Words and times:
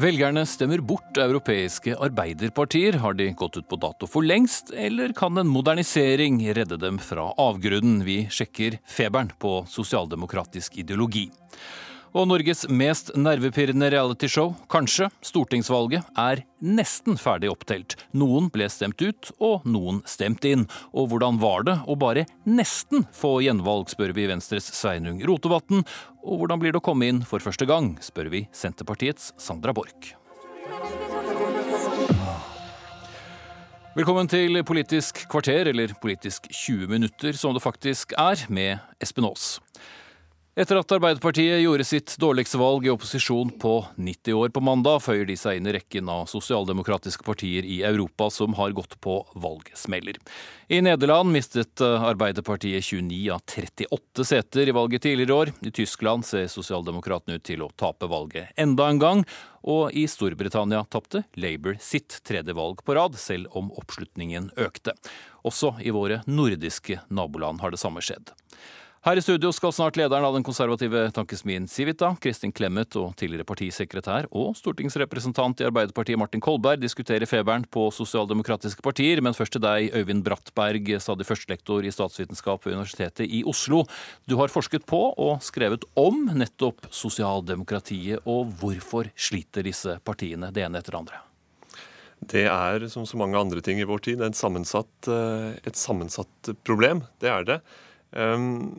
Velgerne 0.00 0.46
stemmer 0.48 0.80
bort 0.80 1.18
europeiske 1.20 1.92
arbeiderpartier. 2.00 2.96
Har 3.02 3.12
de 3.18 3.26
gått 3.36 3.58
ut 3.58 3.66
på 3.68 3.76
dato 3.76 4.06
for 4.08 4.24
lengst, 4.24 4.70
eller 4.72 5.12
kan 5.12 5.36
en 5.36 5.50
modernisering 5.50 6.38
redde 6.56 6.78
dem 6.80 6.96
fra 7.04 7.26
avgrunnen? 7.36 7.98
Vi 8.06 8.22
sjekker 8.32 8.78
feberen 8.88 9.28
på 9.36 9.58
sosialdemokratisk 9.68 10.78
ideologi. 10.80 11.26
Og 12.10 12.26
Norges 12.26 12.64
mest 12.66 13.12
nervepirrende 13.14 13.86
realityshow, 13.94 14.50
kanskje, 14.72 15.06
stortingsvalget, 15.22 16.08
er 16.18 16.42
nesten 16.58 17.14
ferdig 17.20 17.52
opptelt. 17.52 17.94
Noen 18.18 18.48
ble 18.50 18.66
stemt 18.72 18.98
ut, 18.98 19.30
og 19.38 19.62
noen 19.62 20.00
stemt 20.10 20.42
inn. 20.48 20.64
Og 20.90 21.12
hvordan 21.12 21.38
var 21.38 21.68
det 21.68 21.76
å 21.86 21.94
bare 22.00 22.26
nesten 22.50 23.06
få 23.14 23.36
gjenvalg, 23.46 23.92
spør 23.94 24.16
vi 24.16 24.26
Venstres 24.26 24.72
Sveinung 24.74 25.22
Rotevatn. 25.22 25.84
Og 26.26 26.42
hvordan 26.42 26.62
blir 26.64 26.74
det 26.74 26.82
å 26.82 26.88
komme 26.90 27.12
inn 27.12 27.22
for 27.22 27.46
første 27.46 27.68
gang, 27.70 27.94
spør 28.02 28.32
vi 28.34 28.42
Senterpartiets 28.50 29.30
Sandra 29.38 29.76
Borch. 29.76 30.16
Velkommen 33.94 34.26
til 34.30 34.58
Politisk 34.66 35.28
kvarter, 35.30 35.70
eller 35.70 35.94
Politisk 36.02 36.50
20 36.50 36.90
minutter, 36.90 37.38
som 37.38 37.54
det 37.54 37.62
faktisk 37.62 38.18
er, 38.18 38.48
med 38.50 38.82
Espen 38.98 39.30
Aas. 39.30 39.60
Etter 40.58 40.80
at 40.80 40.92
Arbeiderpartiet 40.92 41.60
gjorde 41.62 41.84
sitt 41.86 42.16
dårligste 42.18 42.58
valg 42.58 42.86
i 42.86 42.90
opposisjon 42.90 43.52
på 43.62 43.74
90 43.94 44.34
år 44.34 44.48
på 44.50 44.60
mandag, 44.66 44.98
føyer 45.04 45.28
de 45.28 45.36
seg 45.38 45.60
inn 45.60 45.68
i 45.70 45.74
rekken 45.76 46.08
av 46.10 46.24
sosialdemokratiske 46.26 47.22
partier 47.22 47.62
i 47.62 47.76
Europa 47.86 48.26
som 48.34 48.56
har 48.58 48.74
gått 48.74 48.96
på 48.98 49.20
valgsmeller. 49.38 50.18
I 50.66 50.80
Nederland 50.82 51.30
mistet 51.30 51.78
Arbeiderpartiet 51.78 52.82
29 52.82 53.20
av 53.30 53.44
38 53.46 54.26
seter 54.26 54.72
i 54.72 54.74
valget 54.74 55.06
tidligere 55.06 55.38
år. 55.38 55.54
I 55.62 55.70
Tyskland 55.70 56.26
ser 56.26 56.50
sosialdemokratene 56.50 57.38
ut 57.38 57.46
til 57.46 57.62
å 57.62 57.70
tape 57.78 58.10
valget 58.10 58.50
enda 58.58 58.90
en 58.90 58.98
gang. 58.98 59.24
Og 59.70 59.94
i 59.94 60.08
Storbritannia 60.10 60.82
tapte 60.90 61.22
Labour 61.38 61.78
sitt 61.78 62.24
tredje 62.26 62.58
valg 62.58 62.82
på 62.82 62.98
rad, 62.98 63.14
selv 63.14 63.54
om 63.54 63.70
oppslutningen 63.78 64.50
økte. 64.58 64.98
Også 65.46 65.76
i 65.78 65.94
våre 65.94 66.24
nordiske 66.26 67.04
naboland 67.06 67.62
har 67.62 67.70
det 67.70 67.78
samme 67.78 68.02
skjedd. 68.02 68.34
Her 69.00 69.16
i 69.16 69.22
studio 69.24 69.48
skal 69.48 69.72
snart 69.72 69.96
lederen 69.96 70.26
av 70.28 70.34
den 70.36 70.44
konservative 70.44 71.06
tankesmien 71.16 71.64
Civita, 71.72 72.10
Kristin 72.20 72.50
Clemet 72.52 72.92
og 73.00 73.14
tidligere 73.16 73.46
partisekretær 73.48 74.28
og 74.28 74.50
stortingsrepresentant 74.58 75.62
i 75.62 75.66
Arbeiderpartiet 75.70 76.20
Martin 76.20 76.44
Kolberg 76.44 76.82
diskutere 76.82 77.24
feberen 77.24 77.64
på 77.64 77.86
sosialdemokratiske 77.96 78.84
partier, 78.84 79.24
men 79.24 79.32
først 79.32 79.56
til 79.56 79.64
deg, 79.64 79.88
Øyvind 79.96 80.20
Brattberg, 80.28 80.92
stadig 81.00 81.24
førstelektor 81.30 81.88
i 81.88 81.94
statsvitenskap 81.96 82.68
ved 82.68 82.76
Universitetet 82.76 83.24
i 83.24 83.40
Oslo. 83.48 83.86
Du 84.28 84.36
har 84.36 84.52
forsket 84.52 84.84
på 84.84 85.02
og 85.16 85.40
skrevet 85.48 85.88
om 85.96 86.26
nettopp 86.36 86.92
sosialdemokratiet, 86.92 88.20
og 88.28 88.52
hvorfor 88.60 89.08
sliter 89.16 89.64
disse 89.64 89.96
partiene 90.04 90.52
det 90.52 90.68
ene 90.68 90.84
etter 90.84 90.92
det 90.92 91.04
andre? 91.06 91.26
Det 92.20 92.48
er, 92.52 92.90
som 92.92 93.08
så 93.08 93.16
mange 93.16 93.40
andre 93.40 93.64
ting 93.64 93.80
i 93.80 93.88
vår 93.88 94.10
tid, 94.12 94.20
et 94.20 94.36
sammensatt, 94.36 94.92
eh, 95.08 95.54
et 95.64 95.86
sammensatt 95.88 96.58
problem. 96.68 97.06
Det 97.16 97.32
er 97.32 97.54
det. 97.56 97.62
Um, 98.10 98.72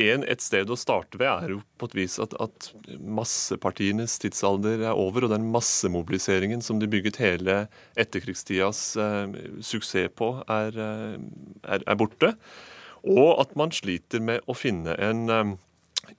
en, 0.00 0.22
et 0.24 0.40
sted 0.40 0.70
å 0.72 0.76
starte 0.80 1.18
ved 1.20 1.28
er 1.28 1.50
jo 1.52 1.58
på 1.76 1.90
et 1.90 1.96
vis 1.98 2.14
at, 2.22 2.32
at 2.40 2.70
massepartienes 3.04 4.14
tidsalder 4.22 4.86
er 4.88 4.96
over, 4.96 5.26
og 5.26 5.34
den 5.34 5.50
massemobiliseringen 5.52 6.64
som 6.64 6.80
de 6.80 6.88
bygget 6.88 7.20
hele 7.20 7.58
etterkrigstidas 8.00 8.80
uh, 8.96 9.28
suksess 9.60 10.14
på, 10.16 10.34
er, 10.48 10.78
uh, 10.80 11.18
er, 11.66 11.84
er, 11.84 11.98
borte. 12.00 12.32
Og 13.02 13.36
at 13.42 13.52
man 13.58 13.74
sliter 13.74 14.22
med 14.24 14.40
å 14.48 14.56
finne 14.56 14.96
en 14.96 15.28
um, 15.28 15.54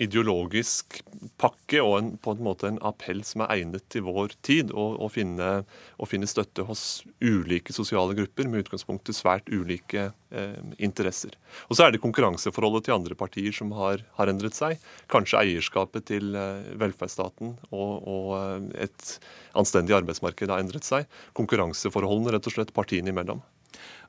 ideologisk 0.01 1.01
pakke 1.41 1.81
og 1.83 1.95
en, 1.97 2.09
på 2.21 2.33
en 2.33 2.43
måte 2.45 2.67
en 2.69 2.79
appell 2.85 3.21
som 3.27 3.43
er 3.43 3.53
egnet 3.57 3.85
til 3.91 4.05
vår 4.07 4.35
tid, 4.45 4.71
Å 4.73 5.07
finne, 5.11 5.49
finne, 6.09 6.29
støtte 6.29 6.65
hos 6.67 7.03
ulike 7.21 7.75
sosiale 7.75 8.15
grupper 8.17 8.49
med 8.49 8.65
utgangspunkt 8.65 9.11
i 9.11 9.15
svært 9.15 9.51
ulike 9.51 10.09
eh, 10.31 10.59
interesser. 10.77 11.35
Og 11.69 11.77
så 11.77 11.85
er 11.85 11.93
det 11.93 12.03
konkurranseforholdet 12.03 12.87
til 12.87 12.97
andre 12.97 13.17
partier 13.19 13.55
som 13.55 13.73
har, 13.77 14.05
har 14.17 14.31
endret 14.31 14.57
seg. 14.57 14.81
Kanskje 15.11 15.43
eierskapet 15.43 16.07
til 16.09 16.33
eh, 16.35 16.73
velferdsstaten 16.79 17.57
og, 17.71 17.91
og, 18.07 18.29
eh, 18.39 18.87
et 18.87 19.17
anstendig 19.59 19.97
arbeidsmarked 19.99 20.53
har 20.53 20.63
endret 20.63 20.87
seg. 20.87 21.09
Konkurranseforholdene 21.37 22.37
rett 22.37 22.49
og 22.49 22.57
slett 22.57 22.75
partiene 22.75 23.13
imellom. 23.13 23.43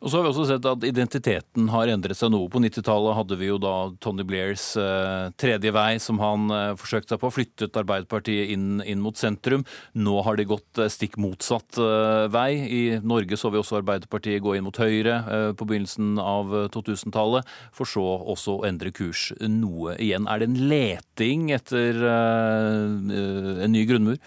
Og 0.05 0.11
så 0.11 0.19
har 0.19 0.27
vi 0.27 0.31
også 0.35 0.45
sett 0.51 0.67
at 0.69 0.85
identiteten 0.85 1.71
har 1.73 1.89
endret 1.89 2.19
seg 2.19 2.29
noe. 2.35 2.51
På 2.53 2.61
90-tallet 2.61 3.17
hadde 3.17 3.39
vi 3.41 3.47
jo 3.49 3.57
da 3.63 3.73
Tony 4.05 4.27
Blairs 4.29 4.67
eh, 4.77 5.31
tredje 5.41 5.73
vei, 5.73 5.97
som 6.03 6.21
han 6.21 6.53
eh, 6.53 6.73
forsøkte 6.77 7.15
seg 7.15 7.23
på. 7.23 7.31
Flyttet 7.33 7.79
Arbeiderpartiet 7.81 8.53
inn, 8.53 8.83
inn, 8.85 9.01
mot 9.01 9.17
sentrum. 9.17 9.65
Nå 9.97 10.19
har 10.27 10.37
de 10.37 10.45
gått 10.51 10.83
eh, 10.83 10.93
stikk 10.93 11.17
motsatt 11.25 11.81
eh, 11.81 12.27
vei. 12.35 12.51
I 12.69 12.83
Norge 13.01 13.41
så 13.41 13.49
vi 13.55 13.63
også 13.63 13.81
Arbeiderpartiet 13.81 14.45
gå 14.45 14.59
inn 14.59 14.69
mot 14.69 14.83
høyre 14.83 15.17
eh, 15.25 15.49
på 15.57 15.71
begynnelsen 15.73 16.21
av 16.21 16.53
2000-tallet, 16.77 17.49
eh, 17.49 17.73
for 17.73 17.89
så 17.89 18.05
også 18.35 18.59
å 18.59 18.69
endre 18.69 18.93
kurs 18.93 19.31
noe 19.41 19.97
igjen. 19.97 20.29
Er 20.29 20.45
det 20.45 20.51
en 20.51 20.63
leting 20.69 21.49
etter 21.57 22.05
en 22.05 23.73
ny 23.73 23.89
grunnmur? 23.89 24.21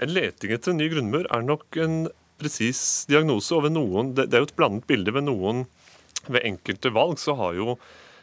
En 0.00 0.12
leting 0.12 0.52
etter 0.52 0.74
en 0.74 0.80
ny 0.80 0.92
grunnmur 0.92 1.24
er 1.28 1.44
nok 1.44 1.80
en 1.80 2.02
presis 2.40 2.82
diagnose. 3.10 3.54
Og 3.56 3.70
noen, 3.72 4.14
det, 4.16 4.30
er 4.32 4.44
jo 4.44 4.50
et 4.50 4.56
blandet 4.58 4.88
bilde. 4.90 5.14
Ved 5.16 5.28
noen, 5.28 5.66
ved 6.28 6.46
enkelte 6.46 6.92
valg, 6.94 7.20
så 7.20 7.36
har 7.38 7.58
jo 7.58 7.76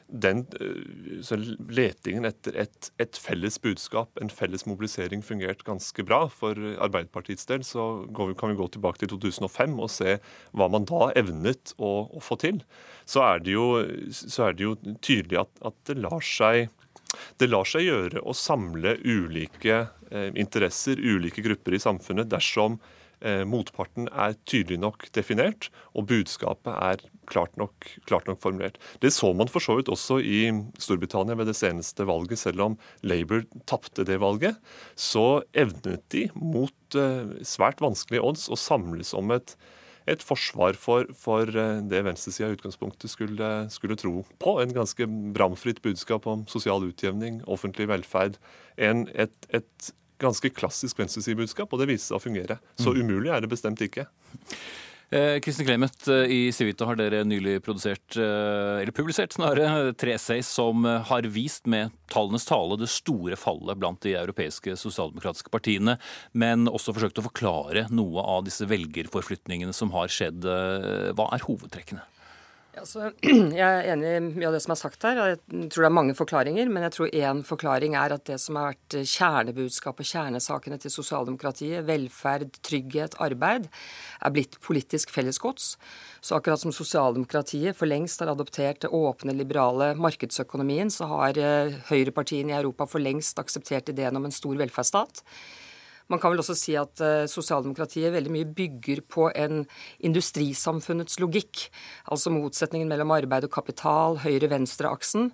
den 0.08 0.46
eh, 0.64 1.40
letingen 1.76 2.28
etter 2.30 2.56
et, 2.64 2.90
et, 3.02 3.18
felles 3.20 3.58
budskap, 3.60 4.10
en 4.22 4.32
felles 4.32 4.64
mobilisering, 4.68 5.24
fungert 5.26 5.66
ganske 5.68 6.06
bra. 6.08 6.24
For 6.32 6.56
Arbeiderpartiets 6.56 7.48
del 7.50 7.66
så 7.68 8.08
vi, 8.08 8.36
kan 8.40 8.54
vi 8.54 8.60
gå 8.60 8.70
tilbake 8.72 9.04
til 9.04 9.12
2005 9.16 9.76
og 9.84 9.92
se 9.92 10.18
hva 10.56 10.70
man 10.72 10.88
da 10.88 11.12
evnet 11.20 11.76
å, 11.78 12.08
å 12.08 12.24
få 12.24 12.40
til. 12.44 12.64
Så 13.08 13.24
er 13.26 13.44
det 13.44 13.58
jo, 13.58 13.70
er 13.84 14.56
det 14.56 14.68
jo 14.68 14.76
tydelig 15.04 15.44
at, 15.44 15.54
at, 15.68 15.80
det 15.90 16.00
lar 16.00 16.24
seg 16.24 16.72
det 17.40 17.48
lar 17.48 17.64
seg 17.68 17.86
gjøre 17.86 18.20
å 18.28 18.34
samle 18.36 18.98
ulike 19.06 19.78
eh, 20.12 20.32
interesser, 20.36 21.00
ulike 21.00 21.44
grupper 21.46 21.78
i 21.78 21.80
samfunnet, 21.80 22.28
dersom 22.32 22.76
motparten 23.50 24.06
er 24.14 24.36
tydelig 24.46 24.78
nok 24.82 25.08
definert, 25.16 25.72
og 25.98 26.06
budskapet 26.12 26.70
er 26.76 27.02
klart 27.28 27.56
nok, 27.60 27.88
klart 28.08 28.28
nok, 28.30 28.40
formulert. 28.44 28.78
Det 29.04 29.12
så 29.14 29.34
man 29.36 29.50
for 29.52 29.64
så 29.64 29.78
vidt 29.78 29.92
også 29.92 30.20
i 30.24 30.48
Storbritannia 30.82 31.38
ved 31.38 31.50
det 31.50 31.58
seneste 31.60 32.08
valget. 32.08 32.40
Selv 32.40 32.64
om 32.64 32.78
Labour 33.02 33.44
tapte 33.70 34.06
det 34.08 34.20
valget, 34.24 34.60
så 34.96 35.42
evnet 35.58 36.06
de 36.14 36.28
mot 36.38 36.98
eh, 36.98 37.34
svært 37.46 37.84
vanskelige 37.84 38.24
odds 38.24 38.48
å 38.50 38.60
samles 38.60 39.16
om 39.18 39.36
et 39.36 39.58
et 40.08 40.24
forsvar 40.24 40.78
for, 40.80 41.10
for 41.20 41.50
eh, 41.52 41.82
det 41.92 42.00
venstresida 42.08 42.48
i 42.48 42.56
utgangspunktet 42.56 43.12
skulle, 43.12 43.50
skulle, 43.74 43.98
tro 44.00 44.22
på. 44.40 44.54
En 44.62 44.72
ganske 44.72 45.04
bramfritt 45.36 45.82
budskap 45.84 46.28
om 46.32 46.46
sosial 46.48 46.86
utjevning, 46.88 47.42
offentlig 47.44 47.90
velferd. 47.92 48.38
En, 48.80 49.04
et, 49.12 49.36
et 49.52 49.90
ganske 50.22 50.52
klassisk 50.54 51.00
venstresidebudskap, 51.00 51.72
og 51.72 51.82
det 51.82 51.92
viser 51.94 52.12
seg 52.12 52.20
å 52.20 52.24
fungere. 52.24 52.60
Så 52.80 52.94
mm. 52.94 53.02
umulig 53.04 53.34
er 53.34 53.44
det 53.44 53.52
bestemt 53.52 53.82
ikke. 53.86 54.08
Eh, 55.10 55.40
Kristin 55.40 55.66
Clemet, 55.66 56.08
eh, 56.08 56.14
i 56.14 56.52
Civita 56.52 56.86
har 56.86 56.98
dere 57.00 57.22
nylig 57.24 57.62
produsert, 57.64 58.18
eh, 58.18 58.82
eller 58.82 58.92
publisert 58.92 59.32
snarere, 59.32 59.94
tre 59.96 60.12
essays 60.18 60.48
som 60.52 60.84
har 60.84 61.22
vist 61.22 61.66
med 61.66 61.92
tallenes 62.12 62.44
tale 62.46 62.76
det 62.78 62.90
store 62.92 63.38
fallet 63.40 63.80
blant 63.80 64.02
de 64.02 64.18
europeiske 64.20 64.76
sosialdemokratiske 64.76 65.50
partiene, 65.50 65.98
men 66.34 66.68
også 66.68 66.92
forsøkt 66.92 67.22
å 67.22 67.28
forklare 67.30 67.88
noe 67.90 68.20
av 68.20 68.44
disse 68.44 68.68
velgerforflytningene 68.68 69.74
som 69.74 69.92
har 69.96 70.12
skjedd. 70.12 70.44
Hva 70.44 71.32
er 71.32 71.48
hovedtrekkene? 71.48 72.04
Altså, 72.78 73.12
jeg 73.60 73.64
er 73.64 73.88
enig 73.94 74.10
i 74.14 74.22
mye 74.24 74.48
av 74.50 74.56
det 74.56 74.62
som 74.64 74.74
er 74.74 74.80
sagt 74.80 75.06
her. 75.08 75.20
Jeg 75.34 75.40
tror 75.74 75.86
det 75.86 75.90
er 75.90 75.96
mange 75.98 76.16
forklaringer. 76.18 76.70
Men 76.72 76.86
jeg 76.88 76.96
tror 76.96 77.16
én 77.16 77.42
forklaring 77.48 77.98
er 77.98 78.16
at 78.16 78.26
det 78.30 78.38
som 78.44 78.60
har 78.60 78.72
vært 78.72 78.98
kjernebudskapet, 79.14 80.10
kjernesakene 80.12 80.80
til 80.82 80.94
sosialdemokratiet, 80.94 81.86
velferd, 81.88 82.60
trygghet, 82.66 83.18
arbeid, 83.24 83.68
er 84.22 84.36
blitt 84.36 84.60
politisk 84.66 85.14
fellesgods. 85.16 85.76
Så 86.22 86.38
akkurat 86.38 86.62
som 86.62 86.76
sosialdemokratiet 86.76 87.78
for 87.78 87.90
lengst 87.90 88.22
har 88.24 88.32
adoptert 88.34 88.84
det 88.86 88.94
åpne, 88.94 89.36
liberale 89.38 89.94
markedsøkonomien, 89.98 90.92
så 90.94 91.10
har 91.14 91.40
eh, 91.42 91.78
høyrepartiene 91.92 92.54
i 92.54 92.60
Europa 92.60 92.90
for 92.90 93.04
lengst 93.04 93.40
akseptert 93.42 93.94
ideen 93.94 94.18
om 94.20 94.28
en 94.28 94.36
stor 94.36 94.58
velferdsstat. 94.60 95.24
Man 96.12 96.22
kan 96.24 96.32
vel 96.32 96.42
også 96.44 96.56
si 96.56 96.76
at 96.80 97.02
uh, 97.04 97.28
sosialdemokratiet 97.28 98.14
veldig 98.14 98.34
mye 98.34 98.50
bygger 98.58 99.04
på 99.12 99.28
en 99.36 99.66
industrisamfunnets 100.08 101.20
logikk. 101.24 101.68
Altså 102.12 102.32
motsetningen 102.32 102.90
mellom 102.92 103.12
arbeid 103.16 103.48
og 103.50 103.54
kapital, 103.58 104.20
høyre-venstre-aksen. 104.24 105.32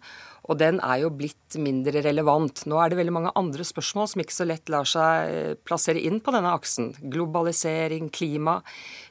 Og 0.52 0.60
den 0.60 0.82
er 0.84 1.04
jo 1.04 1.12
blitt 1.14 1.56
mindre 1.62 2.02
relevant. 2.04 2.66
Nå 2.68 2.80
er 2.82 2.92
det 2.92 3.00
veldig 3.00 3.16
mange 3.16 3.36
andre 3.40 3.64
spørsmål 3.68 4.10
som 4.12 4.24
ikke 4.24 4.36
så 4.36 4.48
lett 4.50 4.72
lar 4.74 4.90
seg 4.90 5.30
eh, 5.32 5.54
plassere 5.64 6.02
inn 6.04 6.20
på 6.24 6.34
denne 6.36 6.52
aksen. 6.52 6.92
Globalisering, 7.14 8.10
klima, 8.12 8.58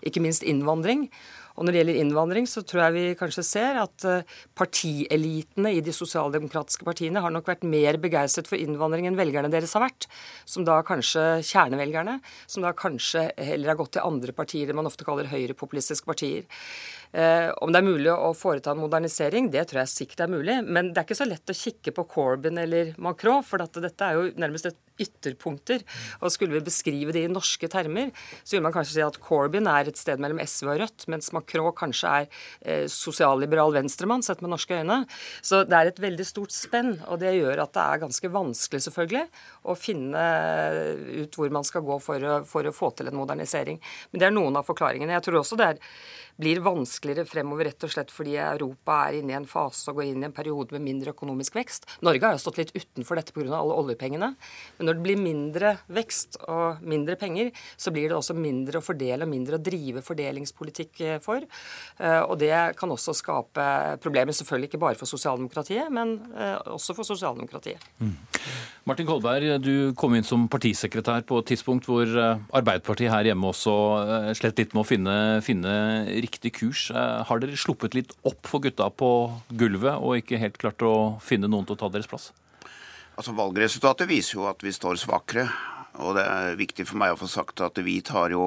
ikke 0.04 0.20
minst 0.24 0.44
innvandring. 0.44 1.06
Og 1.62 1.68
når 1.68 1.76
det 1.76 1.78
gjelder 1.78 1.98
innvandring, 2.02 2.46
så 2.50 2.64
tror 2.66 2.80
jeg 2.82 2.94
vi 2.96 3.02
kanskje 3.20 3.44
ser 3.46 3.76
at 3.78 4.06
eh, 4.10 4.24
partielitene 4.58 5.70
i 5.76 5.82
de 5.86 5.92
sosialdemokratiske 5.94 6.82
partiene 6.82 7.22
har 7.22 7.30
nok 7.30 7.46
vært 7.46 7.62
mer 7.62 8.00
begeistret 8.02 8.50
for 8.50 8.58
innvandring 8.58 9.06
enn 9.06 9.18
velgerne 9.18 9.50
deres 9.52 9.76
har 9.78 9.84
vært. 9.84 10.08
Som 10.42 10.66
da 10.66 10.80
kanskje 10.82 11.22
kjernevelgerne, 11.46 12.16
som 12.50 12.66
da 12.66 12.74
kanskje 12.74 13.28
heller 13.38 13.70
har 13.70 13.78
gått 13.78 13.94
til 13.94 14.02
andre 14.02 14.34
partier, 14.34 14.66
det 14.66 14.74
man 14.74 14.90
ofte 14.90 15.06
kaller 15.06 15.30
høyrepopulistiske 15.30 16.10
partier. 16.10 16.50
Eh, 17.12 17.50
om 17.60 17.72
det 17.72 17.82
er 17.82 17.84
mulig 17.84 18.12
å 18.12 18.30
foreta 18.36 18.72
en 18.72 18.80
modernisering, 18.80 19.50
det 19.52 19.66
tror 19.68 19.82
jeg 19.82 19.92
sikkert 19.92 20.24
er 20.24 20.32
mulig. 20.32 20.56
Men 20.64 20.92
det 20.92 21.02
er 21.02 21.08
ikke 21.08 21.18
så 21.18 21.28
lett 21.28 21.52
å 21.52 21.56
kikke 21.56 21.92
på 21.96 22.06
Corbyn 22.08 22.60
eller 22.62 22.94
Macron, 23.02 23.44
for 23.44 23.60
dette 23.60 24.06
er 24.06 24.16
jo 24.16 24.30
nærmest 24.40 24.70
et 24.70 24.80
ytterpunkter. 25.02 25.82
Og 26.20 26.32
skulle 26.32 26.56
vi 26.56 26.64
beskrive 26.64 27.12
det 27.14 27.24
i 27.26 27.32
norske 27.32 27.68
termer, 27.72 28.12
så 28.42 28.56
vil 28.56 28.64
man 28.64 28.74
kanskje 28.74 28.96
si 28.96 29.04
at 29.04 29.18
Corbyn 29.24 29.68
er 29.68 29.90
et 29.90 30.00
sted 30.00 30.20
mellom 30.22 30.40
SV 30.40 30.72
og 30.72 30.80
Rødt, 30.82 31.06
mens 31.12 31.32
Macron 31.36 31.72
kanskje 31.76 32.14
er 32.22 32.30
eh, 32.64 32.86
sosialliberal 32.92 33.74
venstremann, 33.76 34.24
sett 34.24 34.40
med 34.44 34.54
norske 34.54 34.80
øyne. 34.80 35.02
Så 35.44 35.64
det 35.68 35.78
er 35.78 35.92
et 35.92 36.02
veldig 36.02 36.28
stort 36.28 36.54
spenn, 36.56 36.94
og 37.08 37.20
det 37.20 37.34
gjør 37.36 37.66
at 37.66 37.76
det 37.76 37.84
er 37.84 38.02
ganske 38.06 38.32
vanskelig, 38.32 38.84
selvfølgelig, 38.88 39.26
å 39.68 39.76
finne 39.78 40.24
ut 41.22 41.36
hvor 41.36 41.52
man 41.54 41.66
skal 41.66 41.84
gå 41.86 41.98
for 42.02 42.24
å, 42.24 42.40
for 42.48 42.66
å 42.66 42.74
få 42.74 42.92
til 42.96 43.10
en 43.10 43.20
modernisering. 43.20 43.80
Men 44.12 44.22
det 44.22 44.28
er 44.28 44.36
noen 44.36 44.56
av 44.58 44.68
forklaringene. 44.68 45.16
Jeg 45.18 45.28
tror 45.28 45.42
også 45.42 45.60
det 45.60 45.72
er 45.74 45.82
blir 46.40 46.60
vanskeligere 47.02 47.26
fremover 47.26 47.66
rett 47.66 47.84
og 47.84 47.90
slett 47.90 48.10
fordi 48.12 48.36
Europa 48.38 49.08
er 49.08 49.18
inne 49.18 49.32
i 49.32 49.36
en 49.36 49.46
fase 49.46 49.90
og 49.90 49.98
går 49.98 50.10
inn 50.10 50.22
i 50.22 50.28
en 50.28 50.34
periode 50.34 50.72
med 50.72 50.82
mindre 50.82 51.12
økonomisk 51.12 51.56
vekst. 51.56 51.86
Norge 52.02 52.24
har 52.24 52.36
jo 52.36 52.42
stått 52.42 52.58
litt 52.58 52.72
utenfor 52.74 53.16
dette 53.16 53.32
pga. 53.32 53.58
alle 53.58 53.74
oljepengene. 53.74 54.34
Men 54.78 54.86
når 54.86 54.94
det 54.94 55.02
blir 55.02 55.18
mindre 55.18 55.78
vekst 55.88 56.38
og 56.48 56.82
mindre 56.82 57.16
penger, 57.16 57.50
så 57.76 57.90
blir 57.90 58.08
det 58.08 58.16
også 58.16 58.34
mindre 58.34 58.78
å 58.78 58.84
fordele 58.84 59.24
og 59.24 59.30
mindre 59.30 59.58
å 59.58 59.62
drive 59.62 60.02
fordelingspolitikk 60.02 61.00
eh, 61.00 61.18
for. 61.18 61.42
Eh, 61.98 62.22
og 62.22 62.38
det 62.38 62.76
kan 62.78 62.90
også 62.90 63.14
skape 63.14 63.98
problemer, 64.02 64.32
selvfølgelig 64.32 64.70
ikke 64.70 64.82
bare 64.82 64.98
for 64.98 65.06
sosialdemokratiet, 65.06 65.90
men 65.90 66.20
eh, 66.36 66.58
også 66.70 66.94
for 66.94 67.04
sosialdemokratiet. 67.04 67.82
Mm. 67.98 68.14
Martin 68.86 69.06
Kolberg, 69.06 69.58
du 69.62 69.92
kom 69.94 70.14
inn 70.14 70.26
som 70.26 70.48
partisekretær 70.50 71.22
på 71.26 71.38
et 71.38 71.52
tidspunkt 71.52 71.86
hvor 71.86 72.08
Arbeiderpartiet 72.08 73.12
her 73.12 73.28
hjemme 73.28 73.52
også 73.52 73.74
slett 74.34 74.58
litt 74.58 74.74
med 74.74 74.82
å 74.82 74.86
finne, 74.86 75.14
finne 75.46 75.74
riktig 76.24 76.50
kurs. 76.58 76.88
Eh, 76.92 77.24
har 77.24 77.40
dere 77.40 77.56
sluppet 77.56 77.94
litt 77.96 78.12
opp 78.28 78.48
for 78.48 78.60
gutta 78.64 78.90
på 78.92 79.08
gulvet 79.48 79.96
og 79.96 80.18
ikke 80.20 80.40
helt 80.42 80.58
klart 80.60 80.82
å 80.84 81.18
finne 81.24 81.48
noen 81.48 81.64
til 81.68 81.78
å 81.78 81.80
ta 81.80 81.88
deres 81.92 82.10
plass? 82.10 82.30
Altså 83.16 83.34
Valgresultatet 83.36 84.10
viser 84.10 84.38
jo 84.38 84.48
at 84.50 84.60
vi 84.64 84.72
står 84.74 85.00
svakere. 85.00 85.46
Og 86.00 86.16
det 86.16 86.24
er 86.24 86.58
viktig 86.60 86.86
for 86.88 87.00
meg 87.00 87.14
å 87.14 87.20
få 87.20 87.28
sagt 87.28 87.60
at 87.64 87.78
vi 87.84 87.98
tar 88.04 88.32
jo 88.32 88.44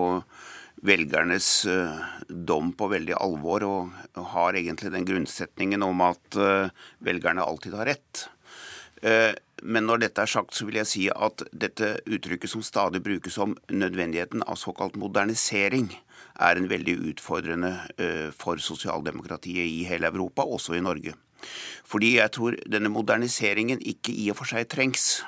velgernes 0.86 1.48
uh, 1.70 2.02
dom 2.28 2.72
på 2.78 2.90
veldig 2.92 3.16
alvor, 3.22 3.64
og 3.66 4.24
har 4.34 4.58
egentlig 4.58 4.92
den 4.94 5.06
grunnsetningen 5.08 5.86
om 5.86 6.02
at 6.06 6.38
uh, 6.38 6.74
velgerne 7.06 7.46
alltid 7.46 7.78
har 7.78 7.90
rett. 7.94 8.26
Uh, 9.06 9.32
men 9.64 9.88
når 9.88 10.04
dette 10.04 10.26
er 10.26 10.30
sagt, 10.30 10.58
så 10.58 10.68
vil 10.68 10.82
jeg 10.82 10.90
si 10.90 11.06
at 11.10 11.46
dette 11.54 11.96
uttrykket 12.06 12.52
som 12.52 12.66
stadig 12.66 13.02
brukes 13.06 13.38
om 13.42 13.56
nødvendigheten 13.72 14.44
av 14.46 14.60
såkalt 14.62 14.98
modernisering, 15.00 15.94
er 16.40 16.60
en 16.60 16.70
veldig 16.70 16.96
utfordrende 17.12 17.72
eh, 17.98 18.32
for 18.36 18.62
sosialdemokratiet 18.62 19.64
i 19.66 19.86
hele 19.88 20.12
Europa, 20.12 20.44
også 20.44 20.76
i 20.76 20.84
Norge. 20.84 21.16
Fordi 21.86 22.16
jeg 22.18 22.32
tror 22.36 22.58
denne 22.72 22.92
moderniseringen 22.92 23.82
ikke 23.82 24.14
i 24.16 24.30
og 24.34 24.40
for 24.40 24.50
seg 24.50 24.68
trengs. 24.72 25.24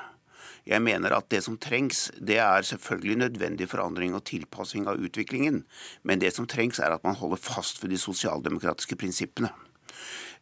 Jeg 0.68 0.82
mener 0.84 1.14
at 1.16 1.30
det 1.32 1.40
som 1.46 1.56
trengs, 1.56 2.10
det 2.20 2.36
er 2.44 2.66
selvfølgelig 2.66 3.16
nødvendig 3.22 3.70
forandring 3.70 4.16
og 4.16 4.26
tilpassing 4.28 4.88
av 4.90 5.00
utviklingen, 5.00 5.62
men 6.04 6.20
det 6.20 6.34
som 6.36 6.48
trengs, 6.50 6.80
er 6.82 6.92
at 6.92 7.04
man 7.06 7.16
holder 7.16 7.40
fast 7.40 7.80
ved 7.82 7.94
de 7.94 8.00
sosialdemokratiske 8.02 8.98
prinsippene. 9.00 9.48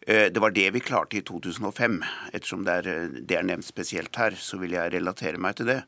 Eh, 0.07 0.29
det 0.33 0.43
var 0.43 0.55
det 0.55 0.69
vi 0.75 0.83
klarte 0.85 1.19
i 1.19 1.25
2005. 1.27 2.01
Ettersom 2.33 2.65
det 2.67 2.75
er, 2.81 2.89
eh, 2.89 3.21
det 3.21 3.39
er, 3.39 3.47
nevnt 3.47 3.67
spesielt 3.67 4.15
her, 4.17 4.37
så 4.39 4.59
vil 4.61 4.77
jeg 4.77 4.93
relatere 4.93 5.39
meg 5.39 5.57
til 5.57 5.67
det. 5.67 5.83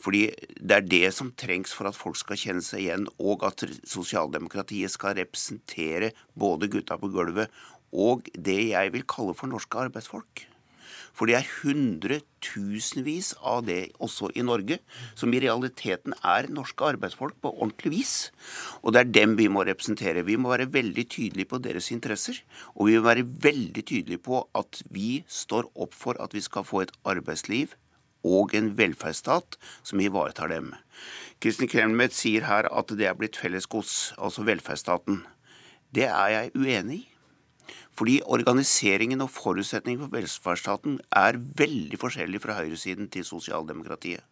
Fordi 0.00 0.28
det 0.60 0.76
er 0.76 0.86
det 0.88 1.14
som 1.14 1.32
trengs 1.32 1.72
for 1.72 1.88
at 1.88 1.96
folk 1.96 2.16
skal 2.16 2.36
kjenne 2.36 2.62
seg 2.64 2.86
igjen, 2.86 3.08
og 3.18 3.44
at 3.44 3.64
sosialdemokratiet 3.84 4.90
skal 4.90 5.18
representere 5.18 6.12
både 6.38 6.70
gutta 6.72 6.96
på 6.96 7.12
gulvet 7.12 7.50
og 7.92 8.28
det 8.36 8.60
jeg 8.70 8.92
vil 8.92 9.06
kalle 9.08 9.34
for 9.36 9.50
norske 9.50 9.80
arbeidsfolk. 9.80 10.44
For 11.16 11.28
det 11.28 11.38
er 11.38 11.48
hundretusenvis 11.62 13.32
av 13.40 13.64
det 13.66 13.92
også 14.02 14.30
i 14.38 14.44
Norge, 14.46 14.78
som 15.18 15.32
i 15.34 15.40
realiteten 15.42 16.14
er 16.22 16.50
norske 16.52 16.86
arbeidsfolk 16.92 17.38
på 17.42 17.52
ordentlig 17.54 17.94
vis. 17.96 18.14
Og 18.82 18.94
det 18.94 19.02
er 19.02 19.12
dem 19.16 19.36
vi 19.40 19.48
må 19.52 19.64
representere. 19.66 20.26
Vi 20.26 20.38
må 20.40 20.52
være 20.54 20.70
veldig 20.72 21.08
tydelige 21.08 21.50
på 21.50 21.62
deres 21.64 21.90
interesser. 21.94 22.40
Og 22.76 22.90
vi 22.90 22.96
må 22.98 23.06
være 23.08 23.26
veldig 23.26 23.84
tydelige 23.84 24.24
på 24.28 24.44
at 24.58 24.82
vi 24.94 25.24
står 25.26 25.70
opp 25.74 25.96
for 25.96 26.18
at 26.22 26.34
vi 26.36 26.44
skal 26.44 26.66
få 26.66 26.84
et 26.86 26.94
arbeidsliv 27.08 27.74
og 28.26 28.54
en 28.58 28.72
velferdsstat 28.78 29.58
som 29.86 30.00
ivaretar 30.02 30.50
dem. 30.50 30.72
Kristin 31.42 31.70
Kremmet 31.70 32.16
sier 32.16 32.48
her 32.48 32.66
at 32.66 32.90
det 32.98 33.06
er 33.06 33.14
blitt 33.18 33.38
fellesgods, 33.38 34.14
altså 34.18 34.42
velferdsstaten. 34.46 35.22
Det 35.94 36.08
er 36.10 36.34
jeg 36.34 36.52
uenig 36.58 36.98
i. 37.02 37.06
Fordi 37.98 38.20
organiseringen 38.30 39.24
og 39.24 39.32
forutsetningen 39.34 40.04
for 40.04 40.14
velferdsstaten 40.14 41.00
er 41.18 41.38
veldig 41.58 41.98
forskjellig 41.98 42.40
fra 42.44 42.60
høyresiden 42.60 43.08
til 43.10 43.24
sosialdemokratiet. 43.26 44.22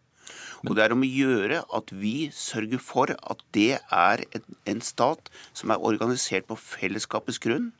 Og 0.65 0.75
det 0.75 0.85
er 0.85 0.93
om 0.95 1.03
å 1.03 1.09
gjøre 1.09 1.59
at 1.75 1.91
vi 1.95 2.29
sørger 2.35 2.81
for 2.83 3.11
at 3.15 3.43
det 3.55 3.79
er 3.79 4.23
en 4.67 4.79
stat 4.83 5.29
som 5.51 5.71
er 5.71 5.83
organisert 5.83 6.47
på 6.47 6.57
fellesskapets 6.59 7.41
grunn, 7.43 7.73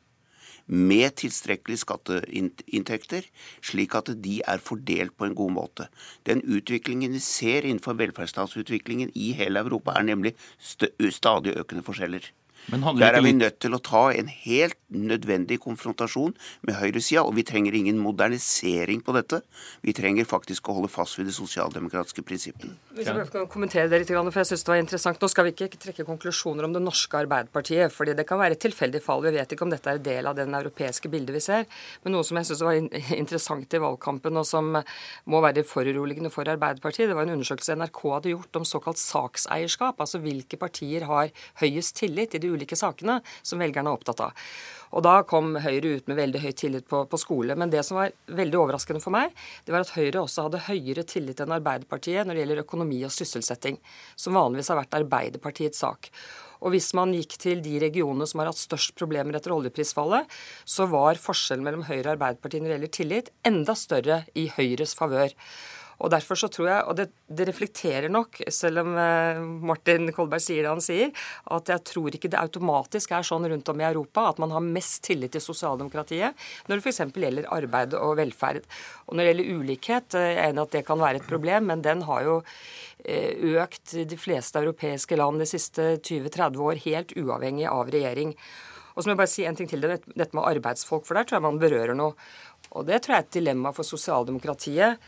med 0.68 1.14
tilstrekkelige 1.16 1.80
skatteinntekter, 1.80 3.24
slik 3.64 3.94
at 3.96 4.10
de 4.20 4.34
er 4.44 4.60
fordelt 4.60 5.14
på 5.16 5.24
en 5.24 5.36
god 5.36 5.54
måte. 5.56 5.86
Den 6.28 6.42
utviklingen 6.44 7.14
vi 7.16 7.22
ser 7.24 7.64
innenfor 7.64 7.96
velferdsstatsutviklingen 7.96 9.14
i 9.16 9.30
hele 9.38 9.64
Europa, 9.64 9.96
er 9.96 10.04
nemlig 10.10 10.34
stadig 10.60 11.56
økende 11.56 11.86
forskjeller. 11.86 12.28
Der 12.68 13.16
er 13.16 13.22
vi 13.24 13.32
nødt 13.32 13.60
til 13.62 13.72
å 13.72 13.80
ta 13.80 14.08
en 14.12 14.28
helt 14.28 14.76
nødvendig 14.92 15.58
konfrontasjon 15.62 16.34
med 16.68 16.76
høyresida, 16.76 17.22
og 17.24 17.34
vi 17.36 17.44
trenger 17.46 17.76
ingen 17.76 17.98
modernisering 18.00 19.00
på 19.04 19.14
dette. 19.16 19.40
Vi 19.84 19.94
trenger 19.96 20.28
faktisk 20.28 20.68
å 20.68 20.76
holde 20.76 20.90
fast 20.92 21.16
ved 21.18 21.28
de 21.28 21.34
sosialdemokratiske 21.36 22.24
prinsippene. 22.28 22.76
Hvis 22.96 23.08
jeg 23.08 23.28
kan 23.32 23.48
kommentere 23.48 23.88
det 23.88 24.02
litt, 24.02 24.12
for 24.12 24.40
jeg 24.42 24.50
synes 24.50 24.64
det 24.64 24.72
var 24.72 24.82
interessant. 24.82 25.20
Nå 25.20 25.30
skal 25.32 25.48
vi 25.48 25.54
ikke 25.54 25.80
trekke 25.80 26.06
konklusjoner 26.08 26.68
om 26.68 26.76
det 26.76 26.82
norske 26.84 27.20
Arbeiderpartiet, 27.20 27.92
fordi 27.94 28.16
det 28.18 28.26
kan 28.28 28.40
være 28.40 28.56
et 28.58 28.64
tilfeldig 28.64 29.02
fall. 29.04 29.24
Vi 29.24 29.34
vet 29.36 29.54
ikke 29.54 29.64
om 29.68 29.72
dette 29.72 29.94
er 29.94 30.02
del 30.04 30.28
av 30.28 30.36
den 30.36 30.56
europeiske 30.56 31.12
bildet 31.12 31.36
vi 31.36 31.44
ser. 31.44 31.64
Men 32.04 32.16
noe 32.16 32.26
som 32.26 32.40
jeg 32.40 32.50
syns 32.50 32.64
var 32.64 32.78
interessant 33.22 33.76
i 33.76 33.82
valgkampen, 33.84 34.40
og 34.40 34.48
som 34.48 34.72
må 34.76 35.42
være 35.44 35.64
foruroligende 35.68 36.32
for 36.34 36.48
Arbeiderpartiet, 36.48 37.08
det 37.08 37.16
var 37.16 37.28
en 37.28 37.36
undersøkelse 37.38 37.76
NRK 37.80 38.02
hadde 38.16 38.34
gjort 38.34 38.60
om 38.60 38.68
såkalt 38.68 39.00
sakseierskap. 39.00 40.00
Altså 40.00 40.20
hvilke 40.24 40.60
partier 40.60 41.08
har 41.08 41.32
høyest 41.62 41.96
tillit 42.00 42.36
i 42.36 42.42
de 42.42 42.47
ulike 42.54 42.78
sakene 42.78 43.20
som 43.42 43.60
velgerne 43.60 43.90
er 43.90 43.98
opptatt 43.98 44.24
av. 44.24 44.48
Og 44.96 45.04
Da 45.04 45.20
kom 45.28 45.52
Høyre 45.60 45.98
ut 45.98 46.08
med 46.08 46.16
veldig 46.16 46.40
høy 46.42 46.52
tillit 46.56 46.88
på, 46.88 47.02
på, 47.10 47.20
skole. 47.20 47.56
Men 47.58 47.70
det 47.72 47.84
som 47.84 47.98
var 48.00 48.14
veldig 48.24 48.60
overraskende 48.62 49.02
for 49.04 49.14
meg, 49.14 49.34
det 49.66 49.74
var 49.74 49.84
at 49.84 49.94
Høyre 49.96 50.22
også 50.22 50.46
hadde 50.46 50.64
høyere 50.68 51.04
tillit 51.08 51.40
enn 51.44 51.54
Arbeiderpartiet 51.58 52.24
når 52.26 52.34
det 52.34 52.44
gjelder 52.44 52.64
økonomi 52.64 53.02
og 53.04 53.12
sysselsetting, 53.14 53.78
som 54.16 54.38
vanligvis 54.38 54.72
har 54.72 54.80
vært 54.80 55.00
Arbeiderpartiets 55.02 55.84
sak. 55.84 56.12
Og 56.58 56.72
hvis 56.74 56.90
man 56.96 57.12
gikk 57.14 57.36
til 57.38 57.60
de 57.62 57.76
regionene 57.84 58.26
som 58.26 58.40
har 58.42 58.50
hatt 58.50 58.58
størst 58.58 58.96
problemer 58.98 59.36
etter 59.38 59.54
oljeprisfallet, 59.54 60.26
så 60.66 60.88
var 60.90 61.20
forskjellen 61.22 61.66
mellom 61.66 61.84
Høyre 61.86 62.08
og 62.08 62.14
Arbeiderpartiet 62.16 62.64
når 62.64 62.72
det 62.72 62.78
gjelder 62.78 62.94
tillit, 62.96 63.32
enda 63.46 63.76
større 63.78 64.22
i 64.34 64.48
Høyres 64.56 64.96
favør. 64.98 65.36
Og 65.98 66.12
derfor 66.12 66.38
så 66.38 66.46
tror 66.52 66.68
jeg, 66.70 66.82
og 66.86 66.98
det, 66.98 67.08
det, 67.26 67.46
reflekterer 67.48 68.10
nok, 68.12 68.40
selv 68.54 68.84
om 68.84 68.92
eh, 69.02 69.40
Martin 69.70 70.12
Kolberg 70.14 70.44
sier 70.44 70.62
det 70.62 70.70
han 70.70 70.84
sier, 70.84 71.10
at 71.54 71.72
jeg 71.72 71.84
tror 71.90 72.14
ikke 72.14 72.30
det 72.30 72.38
automatisk 72.38 73.16
er 73.16 73.26
sånn 73.26 73.48
rundt 73.50 73.72
om 73.72 73.82
i 73.82 73.88
Europa 73.88 74.28
at 74.30 74.38
man 74.42 74.54
har 74.54 74.62
mest 74.64 75.02
tillit 75.08 75.34
til 75.34 75.42
sosialdemokratiet 75.42 76.46
når 76.68 76.78
det 76.78 76.84
f.eks. 76.84 77.02
gjelder 77.18 77.50
arbeid 77.54 77.96
og 77.98 78.14
velferd. 78.20 78.62
Og 79.08 79.16
når 79.16 79.24
det 79.24 79.32
gjelder 79.32 79.58
ulikhet, 79.58 80.18
eh, 80.18 80.30
jeg 80.34 80.44
er 80.44 80.52
enig 80.52 80.64
at 80.66 80.76
det 80.78 80.86
kan 80.86 81.02
være 81.02 81.22
et 81.22 81.30
problem, 81.30 81.72
men 81.72 81.82
den 81.86 82.06
har 82.08 82.26
jo 82.26 82.38
økt 83.08 83.68
økt 83.68 83.94
de 84.10 84.16
fleste 84.18 84.58
europeiske 84.58 85.16
land 85.16 85.38
de 85.38 85.46
siste 85.46 85.98
20-30 86.02 86.58
år, 86.58 86.80
helt 86.84 87.14
uavhengig 87.16 87.68
av 87.70 87.90
regjering. 87.92 88.34
Og 88.94 89.02
så 89.02 89.06
må 89.06 89.14
jeg 89.14 89.20
bare 89.20 89.30
si 89.30 89.44
en 89.46 89.56
ting 89.58 89.68
til 89.70 89.84
det, 89.84 90.00
dette 90.10 90.34
med 90.34 90.46
arbeidsfolk, 90.48 91.06
for 91.06 91.14
der 91.14 91.26
tror 91.26 91.38
jeg 91.38 91.46
man 91.46 91.60
berører 91.62 91.94
noe. 91.94 92.16
Og 92.74 92.86
det 92.88 93.02
tror 93.02 93.14
jeg 93.14 93.22
er 93.22 93.26
et 93.28 93.36
dilemma 93.38 93.72
for 93.72 93.86
sosialdemokratiet 93.86 94.98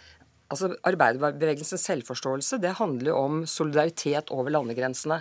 altså 0.50 0.72
Arbeiderbevegelsens 0.88 1.84
selvforståelse 1.86 2.58
det 2.62 2.76
handler 2.80 3.12
jo 3.12 3.20
om 3.20 3.38
solidaritet 3.48 4.32
over 4.34 4.52
landegrensene. 4.54 5.20